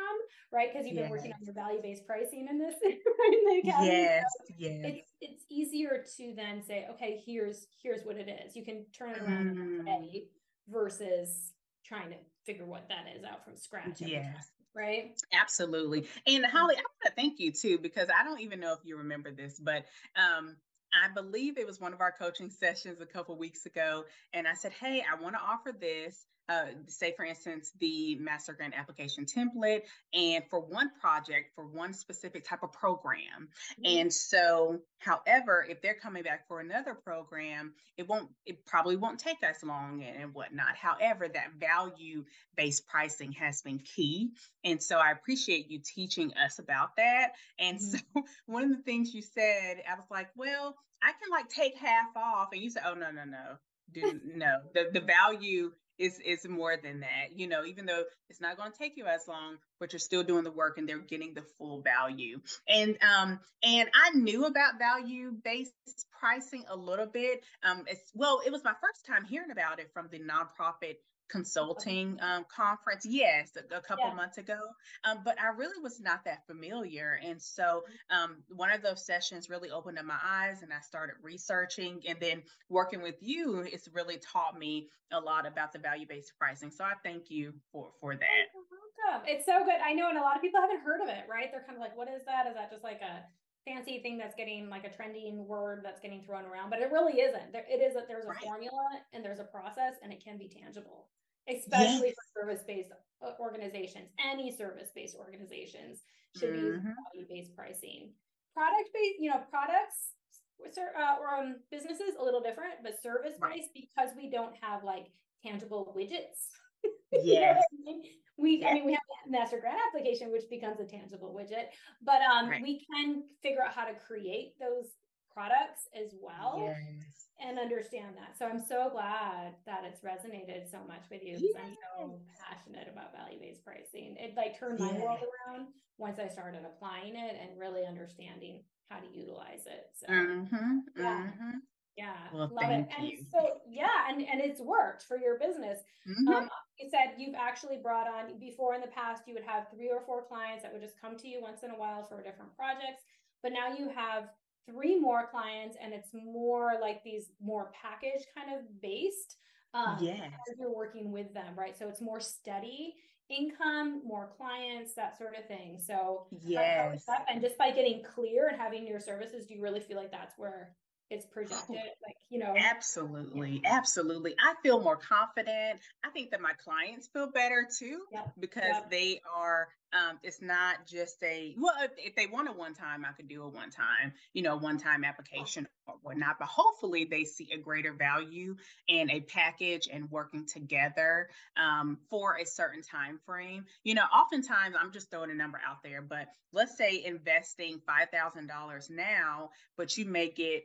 [0.53, 0.69] right?
[0.71, 1.05] Because you've yes.
[1.05, 2.75] been working on your value-based pricing in this.
[2.83, 2.99] in
[3.47, 4.25] the yes.
[4.47, 4.81] So yes.
[4.85, 8.55] It's, it's easier to then say, okay, here's, here's what it is.
[8.55, 10.23] You can turn it around mm.
[10.69, 11.53] versus
[11.87, 14.01] trying to figure what that is out from scratch.
[14.01, 15.21] Yes right?
[15.33, 16.07] Absolutely.
[16.27, 18.97] And Holly, I want to thank you too, because I don't even know if you
[18.99, 19.85] remember this, but
[20.17, 20.57] um,
[20.95, 24.05] I believe it was one of our coaching sessions a couple weeks ago.
[24.33, 28.55] And I said, Hey, I want to offer this uh, say for instance the master
[28.55, 29.83] grant application template
[30.15, 33.49] and for one project for one specific type of program.
[33.73, 33.99] Mm-hmm.
[34.01, 39.19] and so however if they're coming back for another program it won't it probably won't
[39.19, 40.77] take us long and, and whatnot.
[40.77, 42.25] However that value
[42.57, 44.31] based pricing has been key.
[44.65, 47.33] And so i appreciate you teaching us about that.
[47.59, 47.97] And mm-hmm.
[48.15, 51.77] so one of the things you said i was like well i can like take
[51.77, 52.49] half off.
[52.53, 53.57] And you said oh no no no.
[53.91, 54.59] Do no.
[54.75, 58.71] The, the value is is more than that you know even though it's not going
[58.71, 61.43] to take you as long but you're still doing the work and they're getting the
[61.57, 62.41] full value.
[62.69, 65.73] And um and i knew about value based
[66.19, 69.91] pricing a little bit um it's well it was my first time hearing about it
[69.93, 70.97] from the nonprofit
[71.31, 74.15] consulting um, conference yes a, a couple yeah.
[74.15, 74.59] months ago
[75.05, 79.51] um, but i really was not that familiar and so um, one of those sessions
[79.51, 83.89] really opened up my eyes and i started researching and then working with you it's
[83.93, 88.15] really taught me a lot about the value-based pricing so i thank you for for
[88.15, 88.49] that.
[88.55, 88.65] You're
[89.09, 89.29] welcome.
[89.29, 89.81] it's so good.
[89.85, 91.49] I know and a lot of people haven't heard of it right?
[91.51, 92.47] They're kind of like what is that?
[92.47, 93.25] Is that just like a
[93.69, 97.21] fancy thing that's getting like a trending word that's getting thrown around, but it really
[97.21, 97.53] isn't.
[97.53, 98.43] There, it is that there's a right.
[98.43, 101.09] formula and there's a process and it can be tangible
[101.49, 102.15] especially yes.
[102.15, 102.93] for service-based
[103.25, 104.09] uh, organizations.
[104.21, 106.03] Any service-based organizations
[106.37, 106.67] should mm-hmm.
[106.67, 108.13] use value-based pricing.
[108.55, 110.13] Product-based, you know, products
[110.61, 113.63] uh, or um, businesses a little different, but service-based right.
[113.75, 115.07] because we don't have like
[115.45, 116.49] tangible widgets.
[117.11, 117.57] Yes.
[117.59, 118.03] I mean?
[118.37, 118.69] We, yes.
[118.71, 118.98] I mean, we
[119.29, 121.69] master grant application, which becomes a tangible widget,
[122.03, 122.63] but um, right.
[122.63, 124.87] we can figure out how to create those
[125.33, 127.29] products as well yes.
[127.41, 128.37] and understand that.
[128.37, 131.55] So I'm so glad that it's resonated so much with you yes.
[131.63, 134.17] I'm so passionate about value-based pricing.
[134.19, 138.99] It like turned my world around once I started applying it and really understanding how
[138.99, 139.87] to utilize it.
[139.95, 140.79] So mm-hmm.
[140.97, 141.27] yeah.
[141.27, 141.59] Mm-hmm.
[141.99, 142.87] Yeah, well, love it.
[142.97, 143.19] And you.
[143.33, 145.81] so yeah, and and it's worked for your business.
[146.09, 146.29] Mm-hmm.
[146.29, 149.91] Um, you said you've actually brought on before in the past you would have three
[149.91, 152.55] or four clients that would just come to you once in a while for different
[152.57, 153.03] projects,
[153.43, 154.29] but now you have
[154.71, 159.37] three more clients and it's more like these more package kind of based
[159.75, 160.31] um yes.
[160.59, 162.95] you're working with them right so it's more steady
[163.31, 168.59] income more clients that sort of thing so yes and just by getting clear and
[168.59, 170.75] having your services do you really feel like that's where
[171.11, 176.53] it's projected like you know absolutely absolutely i feel more confident i think that my
[176.63, 178.33] clients feel better too yep.
[178.39, 178.91] because yep.
[178.91, 183.07] they are um, it's not just a well if, if they want a one time
[183.09, 187.07] i could do a one time you know one time application or whatnot but hopefully
[187.11, 188.55] they see a greater value
[188.89, 194.77] in a package and working together um, for a certain time frame you know oftentimes
[194.79, 200.05] i'm just throwing a number out there but let's say investing $5000 now but you
[200.05, 200.65] may get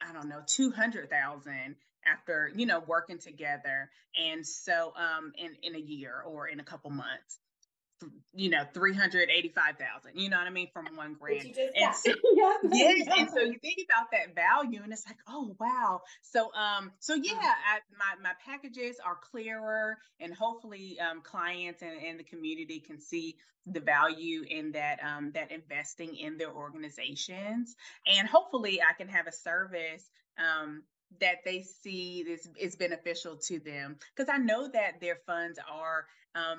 [0.00, 3.90] I don't know, 200,000 after, you know, working together.
[4.16, 7.38] And so um in in a year or in a couple months
[8.34, 11.44] you know, 385,000, you know what I mean, from one grant.
[11.74, 12.52] And so, yeah.
[12.70, 13.08] yes.
[13.16, 16.02] And so you think about that value and it's like, oh, wow.
[16.22, 21.92] So, um, so yeah, I, my, my packages are clearer and hopefully um, clients and,
[22.02, 27.74] and the community can see the value in that, um, that investing in their organizations.
[28.06, 30.82] And hopefully I can have a service, um,
[31.20, 36.04] that they see this is beneficial to them because i know that their funds are
[36.34, 36.58] um,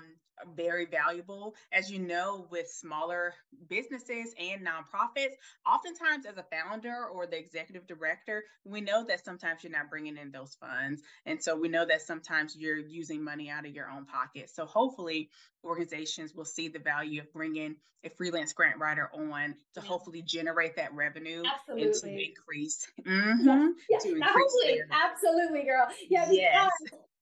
[0.55, 3.33] very valuable as you know with smaller
[3.69, 9.63] businesses and nonprofits oftentimes as a founder or the executive director we know that sometimes
[9.63, 13.49] you're not bringing in those funds and so we know that sometimes you're using money
[13.49, 15.29] out of your own pocket so hopefully
[15.63, 19.81] organizations will see the value of bringing a freelance grant writer on to yeah.
[19.81, 21.83] hopefully generate that revenue absolutely.
[21.83, 23.97] and to increase, mm-hmm, yeah.
[23.99, 24.87] to increase their...
[24.91, 25.87] absolutely, girl.
[26.09, 26.71] Yeah, yes.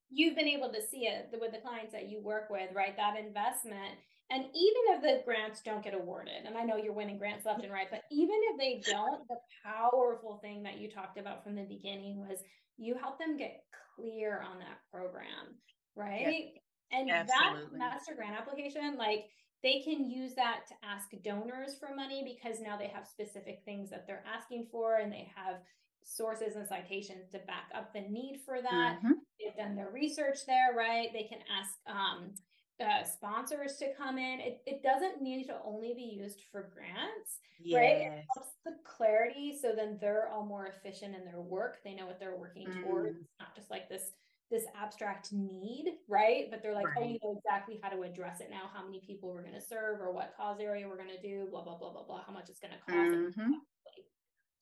[0.10, 2.96] You've been able to see it with the clients that you work with, right?
[2.98, 3.98] That investment
[4.30, 7.64] And even if the grants don't get awarded, and I know you're winning grants left
[7.64, 11.56] and right, but even if they don't, the powerful thing that you talked about from
[11.56, 12.40] the beginning was
[12.78, 13.62] you help them get
[13.96, 15.60] clear on that program,
[15.96, 16.48] right?
[16.92, 17.78] And Absolutely.
[17.78, 19.26] that master grant application, like
[19.64, 23.90] they can use that to ask donors for money because now they have specific things
[23.92, 25.58] that they're asking for and they have
[26.06, 29.00] sources and citations to back up the need for that.
[29.00, 29.12] Mm-hmm.
[29.40, 31.10] They've done their research there, right?
[31.12, 32.32] They can ask um,
[32.80, 34.40] uh, sponsors to come in.
[34.40, 37.78] It, it doesn't need to only be used for grants, yes.
[37.78, 37.98] right?
[37.98, 41.80] It helps the clarity so then they're all more efficient in their work.
[41.84, 42.84] They know what they're working mm.
[42.84, 43.18] towards.
[43.18, 44.12] It's not just like this
[44.52, 46.52] this abstract need, right?
[46.52, 46.98] But they're like, right.
[47.00, 49.62] oh, you know exactly how to address it now, how many people we're going to
[49.62, 52.32] serve or what cause area we're going to do, blah, blah, blah, blah, blah, how
[52.32, 53.40] much it's going to cost.
[53.40, 53.54] Mm-hmm.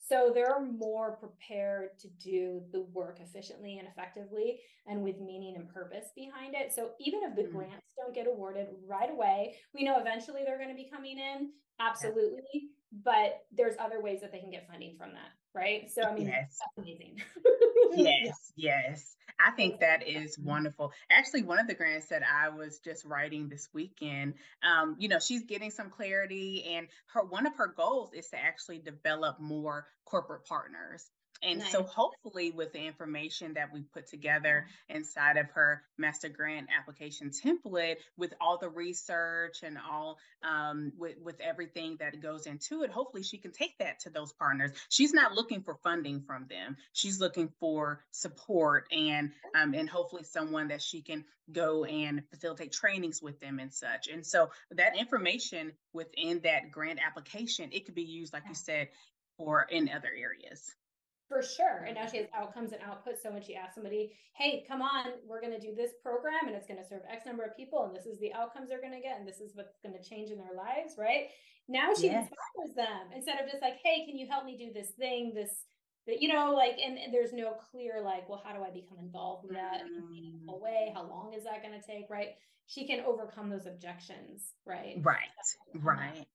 [0.06, 5.70] So they're more prepared to do the work efficiently and effectively and with meaning and
[5.70, 6.74] purpose behind it.
[6.74, 7.52] So even if the mm.
[7.54, 11.52] grants don't get awarded right away, we know eventually they're going to be coming in.
[11.80, 12.70] Absolutely.
[13.04, 15.32] But there's other ways that they can get funding from that.
[15.56, 15.90] Right.
[15.92, 16.60] So, I mean, yes.
[16.60, 17.22] that's amazing.
[17.96, 18.52] yes.
[18.56, 19.16] Yes.
[19.40, 20.94] I think that is wonderful.
[21.10, 25.20] Actually, one of the grants that I was just writing this weekend, um, you know,
[25.20, 29.88] she's getting some clarity, and her one of her goals is to actually develop more
[30.06, 31.10] corporate partners.
[31.44, 31.72] And nice.
[31.72, 37.30] so hopefully with the information that we put together inside of her master grant application
[37.30, 42.92] template with all the research and all um, with, with everything that goes into it,
[42.92, 44.72] hopefully she can take that to those partners.
[44.90, 46.78] She's not looking for funding from them.
[46.94, 52.72] She's looking for support and um, and hopefully someone that she can go and facilitate
[52.72, 54.08] trainings with them and such.
[54.08, 58.88] And so that information within that grant application, it could be used, like you said,
[59.38, 60.74] for in other areas.
[61.28, 61.86] For sure.
[61.88, 62.44] And now she has mm-hmm.
[62.44, 63.24] outcomes and outputs.
[63.24, 66.56] So when she asks somebody, hey, come on, we're going to do this program and
[66.56, 68.94] it's going to serve X number of people, and this is the outcomes they're going
[68.94, 71.28] to get, and this is what's going to change in their lives, right?
[71.68, 72.28] Now she yes.
[72.28, 75.64] inspires them instead of just like, hey, can you help me do this thing, this
[76.06, 78.98] that you know like and, and, there's no clear like well how do i become
[79.00, 80.12] involved with that in a mm-hmm.
[80.12, 80.92] meaningful way?
[80.94, 82.10] How long is that going to take?
[82.10, 82.36] Right?
[82.68, 85.00] She can overcome those objections right?
[85.02, 85.18] Right.
[85.82, 86.28] Right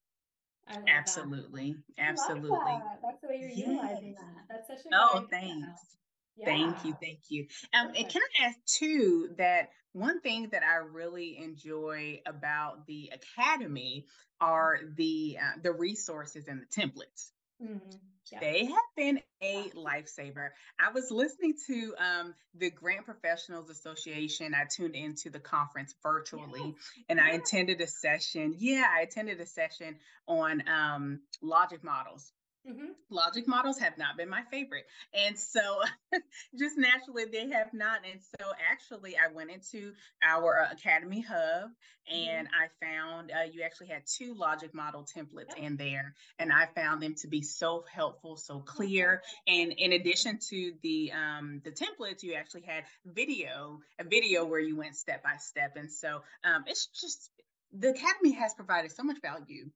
[0.89, 1.77] Absolutely.
[1.97, 2.05] That.
[2.11, 2.51] Absolutely.
[2.51, 3.01] That.
[3.03, 3.69] That's the way you're yes.
[3.69, 4.45] utilizing that.
[4.49, 5.81] That's such a Oh, thanks.
[6.37, 6.47] Yeah.
[6.47, 6.95] Thank you.
[7.01, 7.47] Thank you.
[7.75, 13.11] Um, and can I ask too that one thing that I really enjoy about the
[13.12, 14.07] academy
[14.41, 17.33] are the uh, the resources and the templates.
[17.62, 17.97] Mm-hmm.
[18.33, 18.41] Yeah.
[18.41, 20.51] They have been a lifesaver.
[20.79, 24.55] I was listening to um, the Grant Professionals Association.
[24.55, 27.05] I tuned into the conference virtually yeah.
[27.09, 28.55] and I attended a session.
[28.59, 32.33] Yeah, I attended a session on um, logic models.
[32.67, 32.93] Mm-hmm.
[33.11, 34.85] Logic models have not been my favorite.
[35.15, 35.81] And so,
[36.59, 38.01] just naturally, they have not.
[38.11, 39.93] And so, actually, I went into
[40.23, 41.71] our uh, Academy Hub
[42.11, 42.85] and mm-hmm.
[42.85, 45.59] I found uh, you actually had two logic model templates yep.
[45.59, 46.15] in there.
[46.39, 49.23] And I found them to be so helpful, so clear.
[49.47, 54.61] And in addition to the um, the templates, you actually had video, a video where
[54.61, 55.77] you went step by step.
[55.77, 57.31] And so, um, it's just
[57.73, 59.71] the Academy has provided so much value.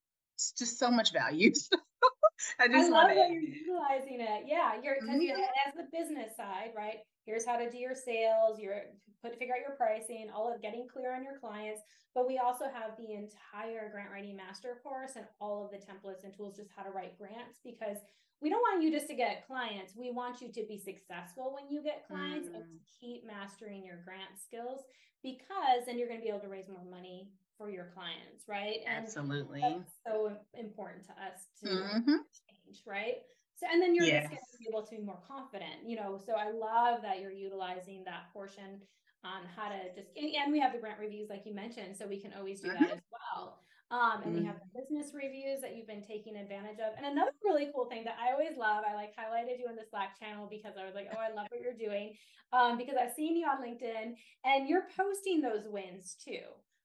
[0.51, 1.53] It's just so much value.
[2.59, 4.45] I just I love that you're utilizing it.
[4.47, 5.21] Yeah, you're because mm-hmm.
[5.23, 6.99] you as the business side, right?
[7.25, 8.83] Here's how to do your sales, your
[9.23, 11.83] put to figure out your pricing, all of getting clear on your clients.
[12.15, 16.25] But we also have the entire grant writing master course and all of the templates
[16.25, 17.99] and tools just how to write grants because
[18.43, 19.95] we don't want you just to get clients.
[19.97, 22.57] We want you to be successful when you get clients mm-hmm.
[22.57, 22.65] and
[23.01, 24.83] keep mastering your grant skills
[25.23, 27.31] because then you're going to be able to raise more money
[27.63, 28.83] for your clients, right?
[28.89, 29.63] And Absolutely.
[30.05, 32.19] so important to us to mm-hmm.
[32.35, 33.23] change, right?
[33.55, 34.25] So, and then you're yes.
[34.25, 36.19] just going to be able to be more confident, you know.
[36.19, 38.83] So, I love that you're utilizing that portion
[39.23, 42.21] on how to just, and we have the grant reviews, like you mentioned, so we
[42.21, 42.83] can always do mm-hmm.
[42.83, 43.63] that as well.
[43.93, 44.41] Um, and mm-hmm.
[44.41, 46.97] we have the business reviews that you've been taking advantage of.
[46.97, 49.87] And another really cool thing that I always love, I like highlighted you in the
[49.91, 52.17] Slack channel because I was like, oh, I love what you're doing.
[52.53, 56.41] Um, because I've seen you on LinkedIn and you're posting those wins too.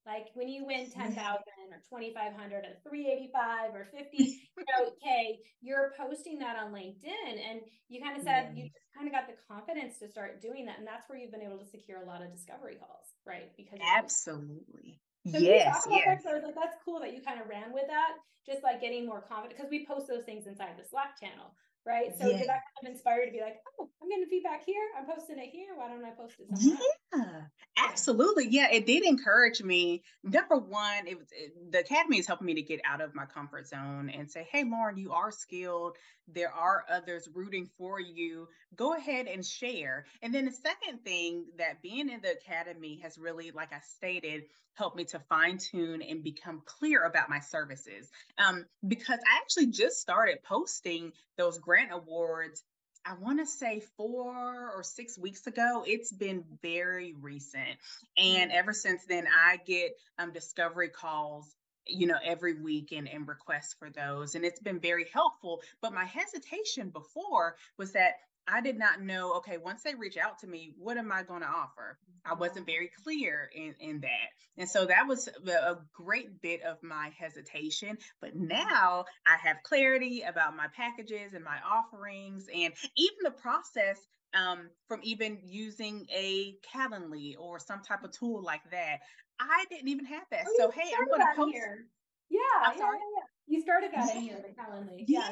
[0.07, 5.91] Like when you win 10,000 or 2,500 or 385 or 50, you know, okay, you're
[5.99, 9.35] posting that on LinkedIn and you kind of said you just kind of got the
[9.45, 10.79] confidence to start doing that.
[10.79, 13.51] And that's where you've been able to secure a lot of discovery calls, right?
[13.57, 15.03] Because absolutely.
[15.27, 16.23] So yes, yes.
[16.23, 16.43] That?
[16.43, 18.15] like, that's cool that you kind of ran with that,
[18.47, 21.51] just like getting more confident because we post those things inside the Slack channel,
[21.87, 22.13] right?
[22.19, 24.83] So did that kind of inspire you to be like, oh, I'm getting feedback here.
[24.97, 25.69] I'm posting it here.
[25.75, 26.77] Why don't I post it somewhere?
[27.15, 27.41] Yeah,
[27.77, 28.47] absolutely.
[28.49, 30.03] Yeah, it did encourage me.
[30.23, 33.25] Number one, it was it, the academy is helping me to get out of my
[33.25, 35.97] comfort zone and say, hey, Lauren, you are skilled.
[36.27, 38.49] There are others rooting for you.
[38.75, 40.05] Go ahead and share.
[40.21, 44.43] And then the second thing that being in the academy has really, like I stated,
[44.77, 48.09] helped me to fine tune and become clear about my services.
[48.37, 52.63] Um, because I actually just started posting those grant awards
[53.05, 55.85] I want to say four or six weeks ago.
[55.87, 57.77] It's been very recent.
[58.17, 58.57] And mm-hmm.
[58.57, 61.55] ever since then, I get um, discovery calls
[61.89, 65.93] you know every week and, and requests for those and it's been very helpful but
[65.93, 68.15] my hesitation before was that
[68.47, 71.41] I did not know, okay, once they reach out to me, what am I going
[71.41, 71.97] to offer?
[72.25, 74.29] I wasn't very clear in, in that.
[74.57, 77.97] And so that was a great bit of my hesitation.
[78.21, 83.99] But now I have clarity about my packages and my offerings and even the process
[84.33, 88.99] um, from even using a Calendly or some type of tool like that.
[89.39, 90.45] I didn't even have that.
[90.47, 91.53] Oh, so, hey, I'm going to post.
[91.53, 91.85] Here.
[92.29, 92.39] Yeah,
[92.75, 95.05] yeah, yeah, You started that in here, the Calendly.
[95.07, 95.29] Yeah.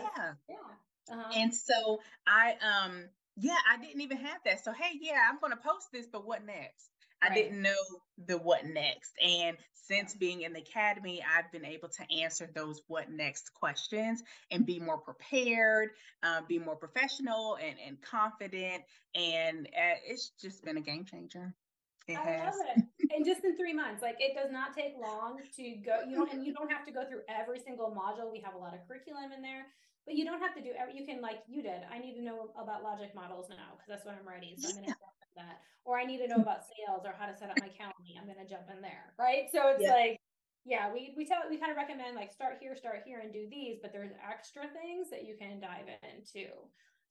[0.47, 0.55] Yeah.
[1.11, 1.31] Uh-huh.
[1.35, 3.05] And so I um
[3.37, 4.63] yeah, I didn't even have that.
[4.63, 6.89] So hey, yeah, I'm gonna post this, but what next?
[7.21, 7.31] Right.
[7.31, 7.73] I didn't know
[8.27, 9.13] the what next.
[9.23, 14.23] And since being in the academy, I've been able to answer those what next questions
[14.51, 15.89] and be more prepared,
[16.23, 18.83] um, be more professional and, and confident.
[19.13, 21.53] And uh, it's just been a game changer.
[22.07, 22.55] It I has.
[22.55, 22.83] love it.
[23.15, 26.01] and just in three months, like it does not take long to go.
[26.07, 28.31] You don't, and you don't have to go through every single module.
[28.31, 29.65] We have a lot of curriculum in there
[30.05, 32.53] but you don't have to do you can like you did i need to know
[32.61, 35.33] about logic models now because that's what i'm writing so i'm going to jump in
[35.35, 35.59] that.
[35.83, 38.25] Or i need to know about sales or how to set up my calendar i'm
[38.25, 39.49] going to jump in there right?
[39.51, 39.93] So it's yeah.
[39.93, 40.17] like
[40.65, 43.45] yeah we we tell we kind of recommend like start here start here and do
[43.49, 46.49] these but there's extra things that you can dive into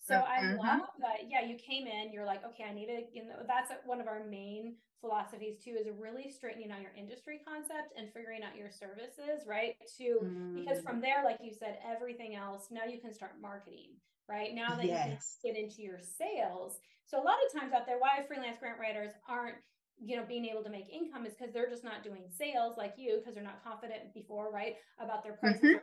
[0.05, 0.61] so mm-hmm.
[0.61, 1.25] I love that.
[1.33, 4.07] Yeah, you came in, you're like, okay, I need to, you know, that's one of
[4.07, 8.69] our main philosophies too, is really straightening out your industry concept and figuring out your
[8.69, 9.77] services, right?
[9.97, 10.61] To, mm.
[10.61, 13.97] because from there, like you said, everything else, now you can start marketing,
[14.29, 14.55] right?
[14.55, 15.39] Now that yes.
[15.43, 16.77] you can get into your sales.
[17.07, 19.57] So a lot of times out there, why freelance grant writers aren't
[20.03, 22.95] you know being able to make income is because they're just not doing sales like
[22.99, 25.79] you because they're not confident before right about their prices mm-hmm.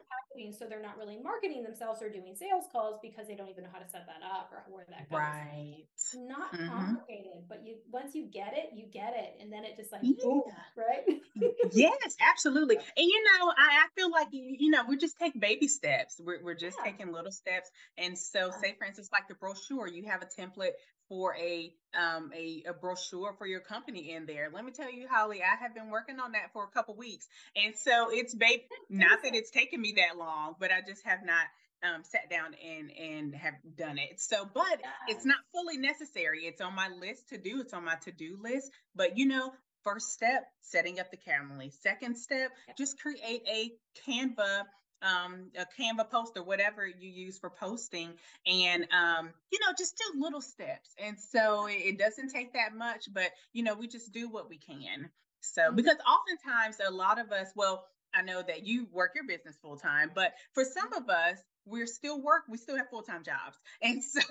[0.57, 3.69] So they're not really marketing themselves or doing sales calls because they don't even know
[3.71, 6.67] how to set that up or where that goes right it's not mm-hmm.
[6.69, 10.01] complicated but you once you get it you get it and then it just like
[10.03, 10.23] yeah.
[10.23, 10.43] boom,
[10.77, 11.21] right
[11.73, 15.67] yes absolutely and you know I, I feel like you know we just take baby
[15.67, 16.91] steps we're, we're just yeah.
[16.91, 20.71] taking little steps and so say for instance like the brochure you have a template
[21.11, 24.49] for a um a, a brochure for your company in there.
[24.53, 27.27] Let me tell you, Holly, I have been working on that for a couple weeks.
[27.53, 31.19] And so it's babe, not that it's taken me that long, but I just have
[31.25, 31.47] not
[31.83, 34.21] um, sat down and and have done it.
[34.21, 34.87] So, but yeah.
[35.09, 36.45] it's not fully necessary.
[36.45, 37.59] It's on my list to do.
[37.59, 38.71] It's on my to do list.
[38.95, 39.51] But you know,
[39.83, 41.73] first step, setting up the Calendly.
[41.81, 43.71] Second step, just create a
[44.07, 44.63] Canva
[45.01, 48.13] um, a Canva post or whatever you use for posting,
[48.45, 50.89] and um, you know, just do little steps.
[51.03, 54.49] And so it, it doesn't take that much, but you know, we just do what
[54.49, 55.09] we can.
[55.41, 55.75] So mm-hmm.
[55.75, 59.77] because oftentimes a lot of us, well, I know that you work your business full
[59.77, 64.03] time, but for some of us, we're still work we still have full-time jobs and
[64.03, 64.21] so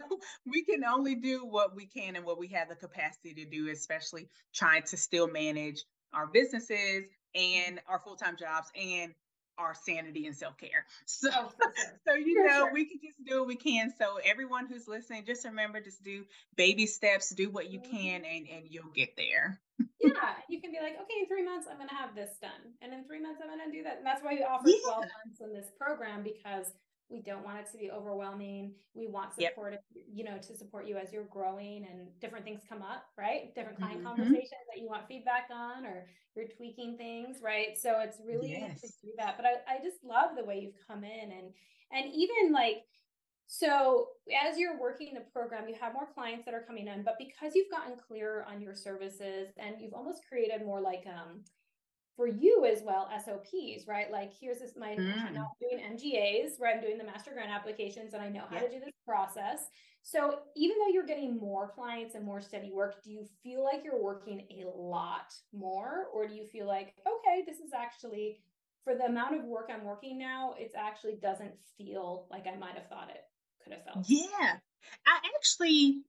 [0.46, 3.68] we can only do what we can and what we have the capacity to do
[3.68, 7.04] especially trying to still manage our businesses
[7.34, 9.14] and our full-time jobs and
[9.60, 10.86] our sanity and self-care.
[11.06, 11.72] So, oh, sure.
[12.08, 12.72] so you for know, sure.
[12.72, 13.92] we can just do what we can.
[13.98, 16.24] So everyone who's listening, just remember, just do
[16.56, 17.96] baby steps, do what you mm-hmm.
[17.96, 19.60] can, and and you'll get there.
[20.00, 22.72] yeah, you can be like, okay, in three months, I'm going to have this done,
[22.80, 23.98] and in three months, I'm going to do that.
[23.98, 24.76] And that's why we offer yeah.
[24.84, 26.72] 12 months in this program because
[27.10, 30.04] we don't want it to be overwhelming we want support yep.
[30.12, 33.78] you know to support you as you're growing and different things come up right different
[33.78, 34.06] client mm-hmm.
[34.06, 36.06] conversations that you want feedback on or
[36.36, 38.80] you're tweaking things right so it's really yes.
[38.80, 41.52] to do that but I, I just love the way you've come in and
[41.92, 42.84] and even like
[43.46, 44.06] so
[44.46, 47.54] as you're working the program you have more clients that are coming in but because
[47.54, 51.42] you've gotten clearer on your services and you've almost created more like um
[52.20, 54.12] for you as well SOPs, right?
[54.12, 55.32] Like here's this my mm.
[55.32, 58.68] now doing MGAs, where I'm doing the master grant applications and I know how to
[58.68, 59.70] do this process.
[60.02, 63.84] So even though you're getting more clients and more steady work, do you feel like
[63.84, 66.08] you're working a lot more?
[66.12, 68.40] Or do you feel like, okay, this is actually
[68.84, 72.74] for the amount of work I'm working now, it actually doesn't feel like I might
[72.74, 73.22] have thought it
[73.64, 74.06] could have felt.
[74.06, 74.56] Yeah.
[75.06, 76.02] I actually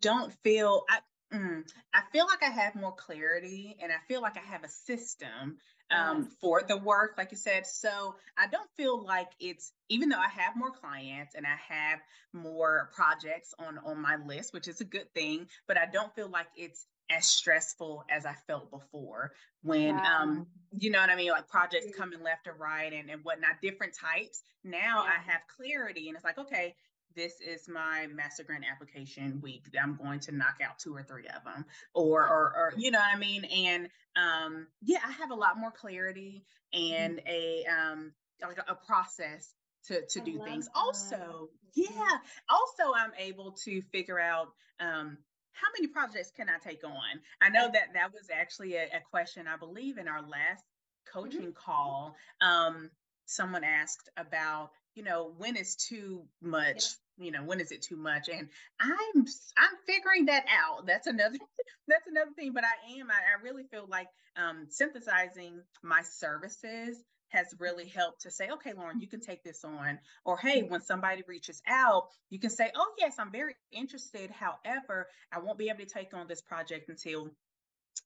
[0.00, 1.00] don't feel I
[1.32, 1.62] Mm,
[1.92, 5.58] I feel like I have more clarity and I feel like I have a system
[5.90, 6.36] um, yes.
[6.40, 7.66] for the work, like you said.
[7.66, 12.00] So I don't feel like it's, even though I have more clients and I have
[12.32, 16.28] more projects on, on my list, which is a good thing, but I don't feel
[16.28, 20.20] like it's as stressful as I felt before when wow.
[20.20, 20.46] um
[20.78, 23.94] you know what I mean like projects coming left or right and, and whatnot different
[23.94, 25.12] types now yeah.
[25.12, 26.74] I have clarity and it's like okay
[27.18, 29.64] this is my master grant application week.
[29.82, 33.00] I'm going to knock out two or three of them, or, or, or you know
[33.00, 33.44] what I mean.
[33.44, 37.28] And um, yeah, I have a lot more clarity and mm-hmm.
[37.28, 39.52] a um, like a, a process
[39.86, 40.66] to to I do things.
[40.66, 40.76] That.
[40.76, 45.18] Also, yeah, also I'm able to figure out um,
[45.52, 47.20] how many projects can I take on?
[47.42, 51.18] I know that that was actually a, a question I believe in our last mm-hmm.
[51.18, 51.72] coaching mm-hmm.
[51.72, 52.14] call.
[52.40, 52.90] Um,
[53.26, 56.84] someone asked about you know when is too much
[57.18, 58.28] you know when is it too much?
[58.28, 58.48] And
[58.80, 59.24] i'm
[59.56, 60.86] i'm figuring that out.
[60.86, 61.36] That's another
[61.88, 67.02] that's another thing but i am i, I really feel like um, synthesizing my services
[67.30, 69.98] has really helped to say okay lauren you can take this on.
[70.24, 74.30] Or hey when somebody reaches out you can say oh yes i'm very interested.
[74.30, 77.30] However i won't be able to take on this project until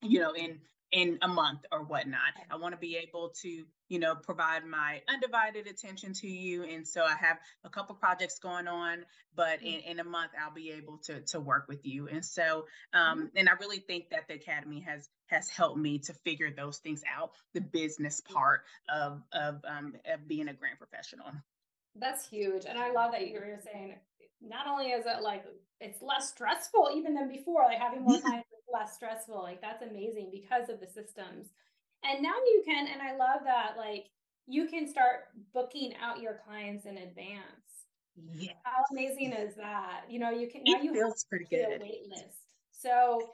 [0.01, 0.59] you know in
[0.93, 2.21] in a month or whatnot.
[2.51, 6.65] I want to be able to, you know, provide my undivided attention to you.
[6.65, 9.67] And so I have a couple projects going on, but mm-hmm.
[9.67, 12.09] in, in a month I'll be able to to work with you.
[12.09, 13.37] And so um, mm-hmm.
[13.37, 17.03] and I really think that the Academy has has helped me to figure those things
[17.11, 18.61] out, the business part
[18.95, 21.27] of of, um, of being a grant professional.
[21.97, 22.65] That's huge.
[22.67, 23.97] And I love that you were saying
[24.41, 25.45] not only is it like
[25.81, 28.43] it's less stressful even than before, like having more time
[28.73, 29.43] less stressful.
[29.43, 31.49] Like that's amazing because of the systems.
[32.05, 34.07] And now you can, and I love that, like
[34.47, 37.87] you can start booking out your clients in advance.
[38.35, 38.53] Yeah.
[38.65, 40.03] How amazing is that?
[40.09, 41.81] You know, you can now it you feels pretty good.
[41.81, 42.43] A wait list.
[42.73, 43.31] So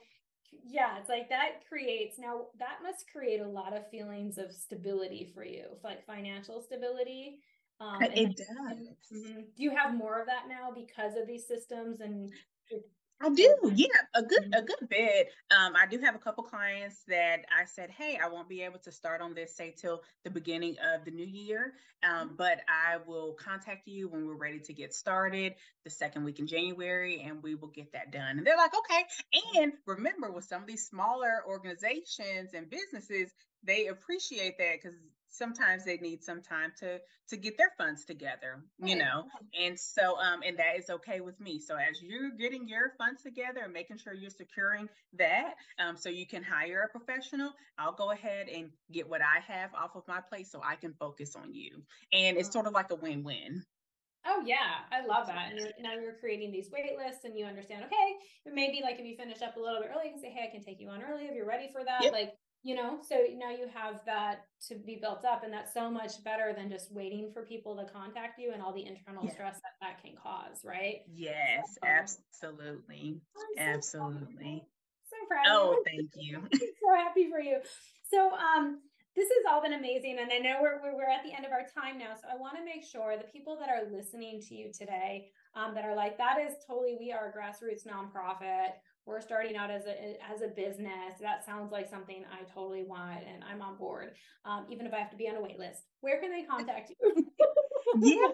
[0.65, 5.31] yeah, it's like that creates now that must create a lot of feelings of stability
[5.35, 7.39] for you, like financial stability.
[7.81, 8.89] Um, it does.
[9.13, 9.41] Mm-hmm.
[9.57, 12.31] Do you have more of that now because of these systems and
[13.21, 14.65] I do, yeah, a good a mm-hmm.
[14.65, 15.29] good bit.
[15.51, 18.79] Um, I do have a couple clients that I said, hey, I won't be able
[18.81, 22.37] to start on this say till the beginning of the new year, um, mm-hmm.
[22.37, 25.55] but I will contact you when we're ready to get started
[25.85, 28.39] the second week in January, and we will get that done.
[28.39, 29.63] And they're like, okay.
[29.63, 33.33] And remember, with some of these smaller organizations and businesses,
[33.65, 34.97] they appreciate that because
[35.39, 39.25] sometimes they need some time to to get their funds together you know
[39.59, 43.23] and so um and that is okay with me so as you're getting your funds
[43.23, 47.93] together and making sure you're securing that um so you can hire a professional i'll
[47.93, 51.37] go ahead and get what i have off of my plate so i can focus
[51.37, 53.63] on you and it's sort of like a win-win
[54.25, 55.53] Oh yeah, I love that.
[55.53, 57.85] And now you're creating these wait lists, and you understand.
[57.85, 58.17] Okay,
[58.47, 60.51] maybe like if you finish up a little bit early, you can say, "Hey, I
[60.51, 62.13] can take you on early if you're ready for that." Yep.
[62.13, 65.91] Like you know so now you have that to be built up and that's so
[65.91, 69.33] much better than just waiting for people to contact you and all the internal yeah.
[69.33, 71.03] stress that that can cause right?
[71.13, 73.21] Yes so, absolutely
[73.59, 74.65] absolutely.
[75.09, 76.43] so proud oh thank you.
[76.53, 77.59] So happy for you.
[78.11, 78.81] So um
[79.15, 81.67] this has all been amazing and i know we're, we're at the end of our
[81.75, 84.71] time now so i want to make sure the people that are listening to you
[84.73, 88.79] today um, that are like that is totally we are a grassroots nonprofit
[89.09, 91.15] we're starting out as a as a business.
[91.21, 94.13] That sounds like something i totally want and i'm on board.
[94.45, 95.83] Um, even if i have to be on a wait list.
[96.01, 97.27] Where can they contact you?
[98.01, 98.29] Yeah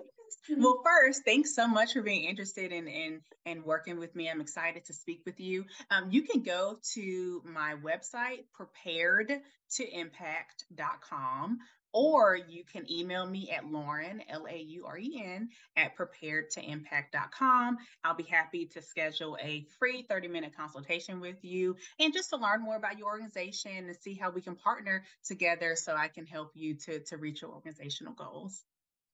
[0.58, 4.30] well first thanks so much for being interested in in and working with me.
[4.30, 5.64] I'm excited to speak with you.
[5.90, 9.32] Um, you can go to my website prepared
[9.76, 11.58] to impact.com
[11.94, 17.78] or you can email me at Lauren, L A U R E N, at preparedtoimpact.com.
[18.02, 22.36] I'll be happy to schedule a free 30 minute consultation with you and just to
[22.36, 26.26] learn more about your organization and see how we can partner together so I can
[26.26, 28.64] help you to, to reach your organizational goals.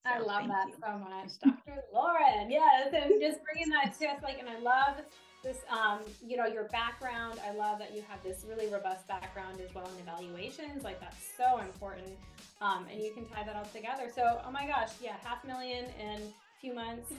[0.06, 0.74] So, I love that you.
[0.82, 1.82] so much, Dr.
[1.92, 2.50] Lauren.
[2.50, 4.96] Yes, and just bringing that to us, like, and I love
[5.42, 9.60] this um, you know your background i love that you have this really robust background
[9.60, 12.08] as well in evaluations like that's so important
[12.60, 15.86] um, and you can tie that all together so oh my gosh yeah half million
[15.98, 17.12] in a few months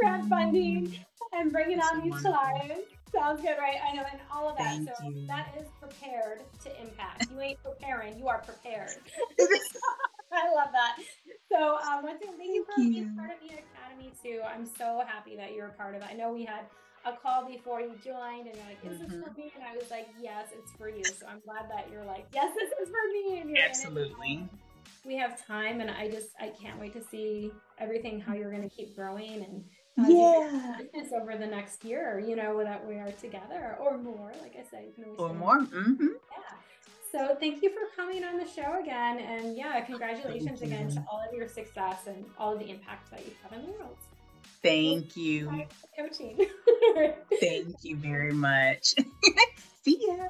[0.00, 0.98] grant funding
[1.32, 4.88] and bringing on these clients sounds good right i know and all of that Thank
[4.88, 5.26] so you.
[5.26, 8.90] that is prepared to impact you ain't preparing you are prepared
[10.32, 10.98] I love that.
[11.50, 14.42] So, um, once again, thank you for being part of the Academy too.
[14.44, 16.08] I'm so happy that you're a part of it.
[16.10, 16.66] I know we had
[17.06, 19.04] a call before you joined and you're like, is mm-hmm.
[19.04, 19.52] this for me?
[19.54, 21.04] And I was like, yes, it's for you.
[21.04, 23.40] So I'm glad that you're like, yes, this is for me.
[23.40, 24.48] And Absolutely.
[25.04, 28.68] We have time and I just, I can't wait to see everything, how you're going
[28.68, 29.64] to keep growing and
[30.08, 30.78] yeah.
[30.78, 34.32] business over the next year, you know, that we are together or more.
[34.42, 35.60] Like I said, you can always or more.
[35.60, 36.06] Mm-hmm.
[36.32, 36.56] Yeah.
[37.12, 41.24] So thank you for coming on the show again, and yeah, congratulations again to all
[41.26, 43.96] of your success and all of the impact that you have had in the world.
[44.62, 45.66] Thank you.
[45.96, 46.36] Coaching.
[47.40, 48.94] Thank you very much.
[49.82, 50.28] See ya.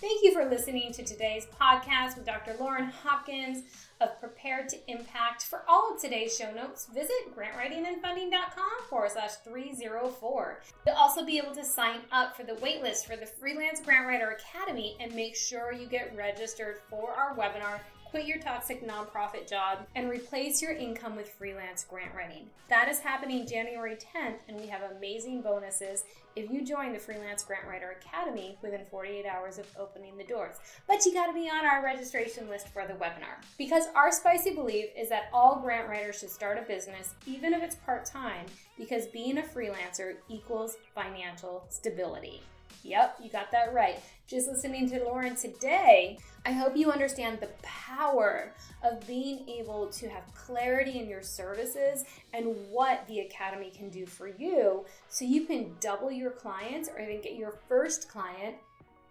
[0.00, 2.54] Thank you for listening to today's podcast with Dr.
[2.60, 3.64] Lauren Hopkins
[4.00, 5.42] of Prepared to Impact.
[5.42, 10.60] For all of today's show notes, visit grantwritingandfunding.com forward slash 304.
[10.86, 14.38] You'll also be able to sign up for the waitlist for the Freelance Grant Writer
[14.38, 17.80] Academy and make sure you get registered for our webinar
[18.10, 22.46] quit your toxic nonprofit job, and replace your income with freelance grant writing.
[22.68, 26.04] That is happening January 10th, and we have amazing bonuses
[26.36, 30.56] if you join the Freelance Grant Writer Academy within 48 hours of opening the doors.
[30.86, 33.42] But you got to be on our registration list for the webinar.
[33.56, 37.62] Because our spicy belief is that all grant writers should start a business, even if
[37.62, 38.46] it's part time,
[38.76, 42.40] because being a freelancer equals financial stability.
[42.84, 43.98] Yep, you got that right.
[44.28, 48.52] Just listening to Lauren today, I hope you understand the power
[48.84, 52.04] of being able to have clarity in your services
[52.34, 57.00] and what the Academy can do for you so you can double your clients or
[57.00, 58.56] even get your first client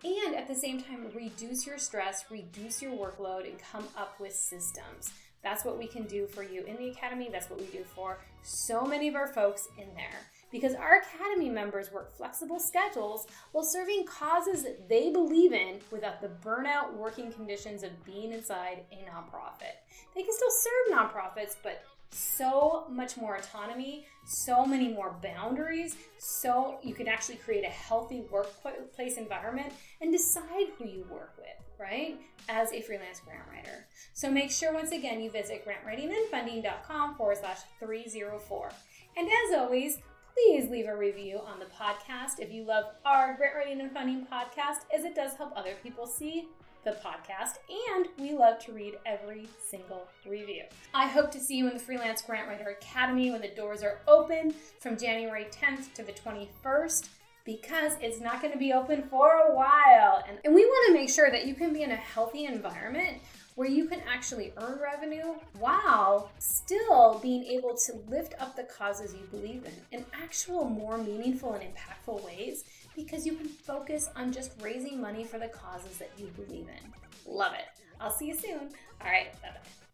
[0.03, 4.35] and at the same time reduce your stress, reduce your workload, and come up with
[4.35, 5.11] systems.
[5.41, 7.29] That's what we can do for you in the Academy.
[7.31, 11.49] That's what we do for so many of our folks in there because our Academy
[11.49, 17.83] members work flexible schedules while serving causes they believe in without the burnout working conditions
[17.83, 19.77] of being inside a nonprofit.
[20.15, 26.79] They can still serve nonprofits, but so much more autonomy, so many more boundaries, so
[26.81, 31.47] you can actually create a healthy workplace environment and decide who you work with,
[31.79, 32.19] right?
[32.49, 33.85] As a freelance grant writer.
[34.13, 38.71] So make sure once again you visit grantwritingandfunding.com forward slash 304.
[39.17, 39.97] And as always,
[40.37, 44.27] please leave a review on the podcast if you love our Grant Writing and Funding
[44.31, 46.47] podcast, as it does help other people see
[46.85, 47.55] the podcast,
[47.89, 50.63] and we love to read every single review.
[50.93, 53.99] I hope to see you in the Freelance Grant Writer Academy when the doors are
[54.07, 57.09] open from January 10th to the 21st
[57.43, 60.23] because it's not going to be open for a while.
[60.27, 63.17] And, and we want to make sure that you can be in a healthy environment
[63.57, 69.15] where you can actually earn revenue while still being able to lift up the causes
[69.15, 74.31] you believe in in actual more meaningful and impactful ways because you can focus on
[74.31, 76.93] just raising money for the causes that you believe in.
[77.33, 77.65] Love it.
[77.99, 78.69] I'll see you soon.
[79.01, 79.86] All right, bye bye.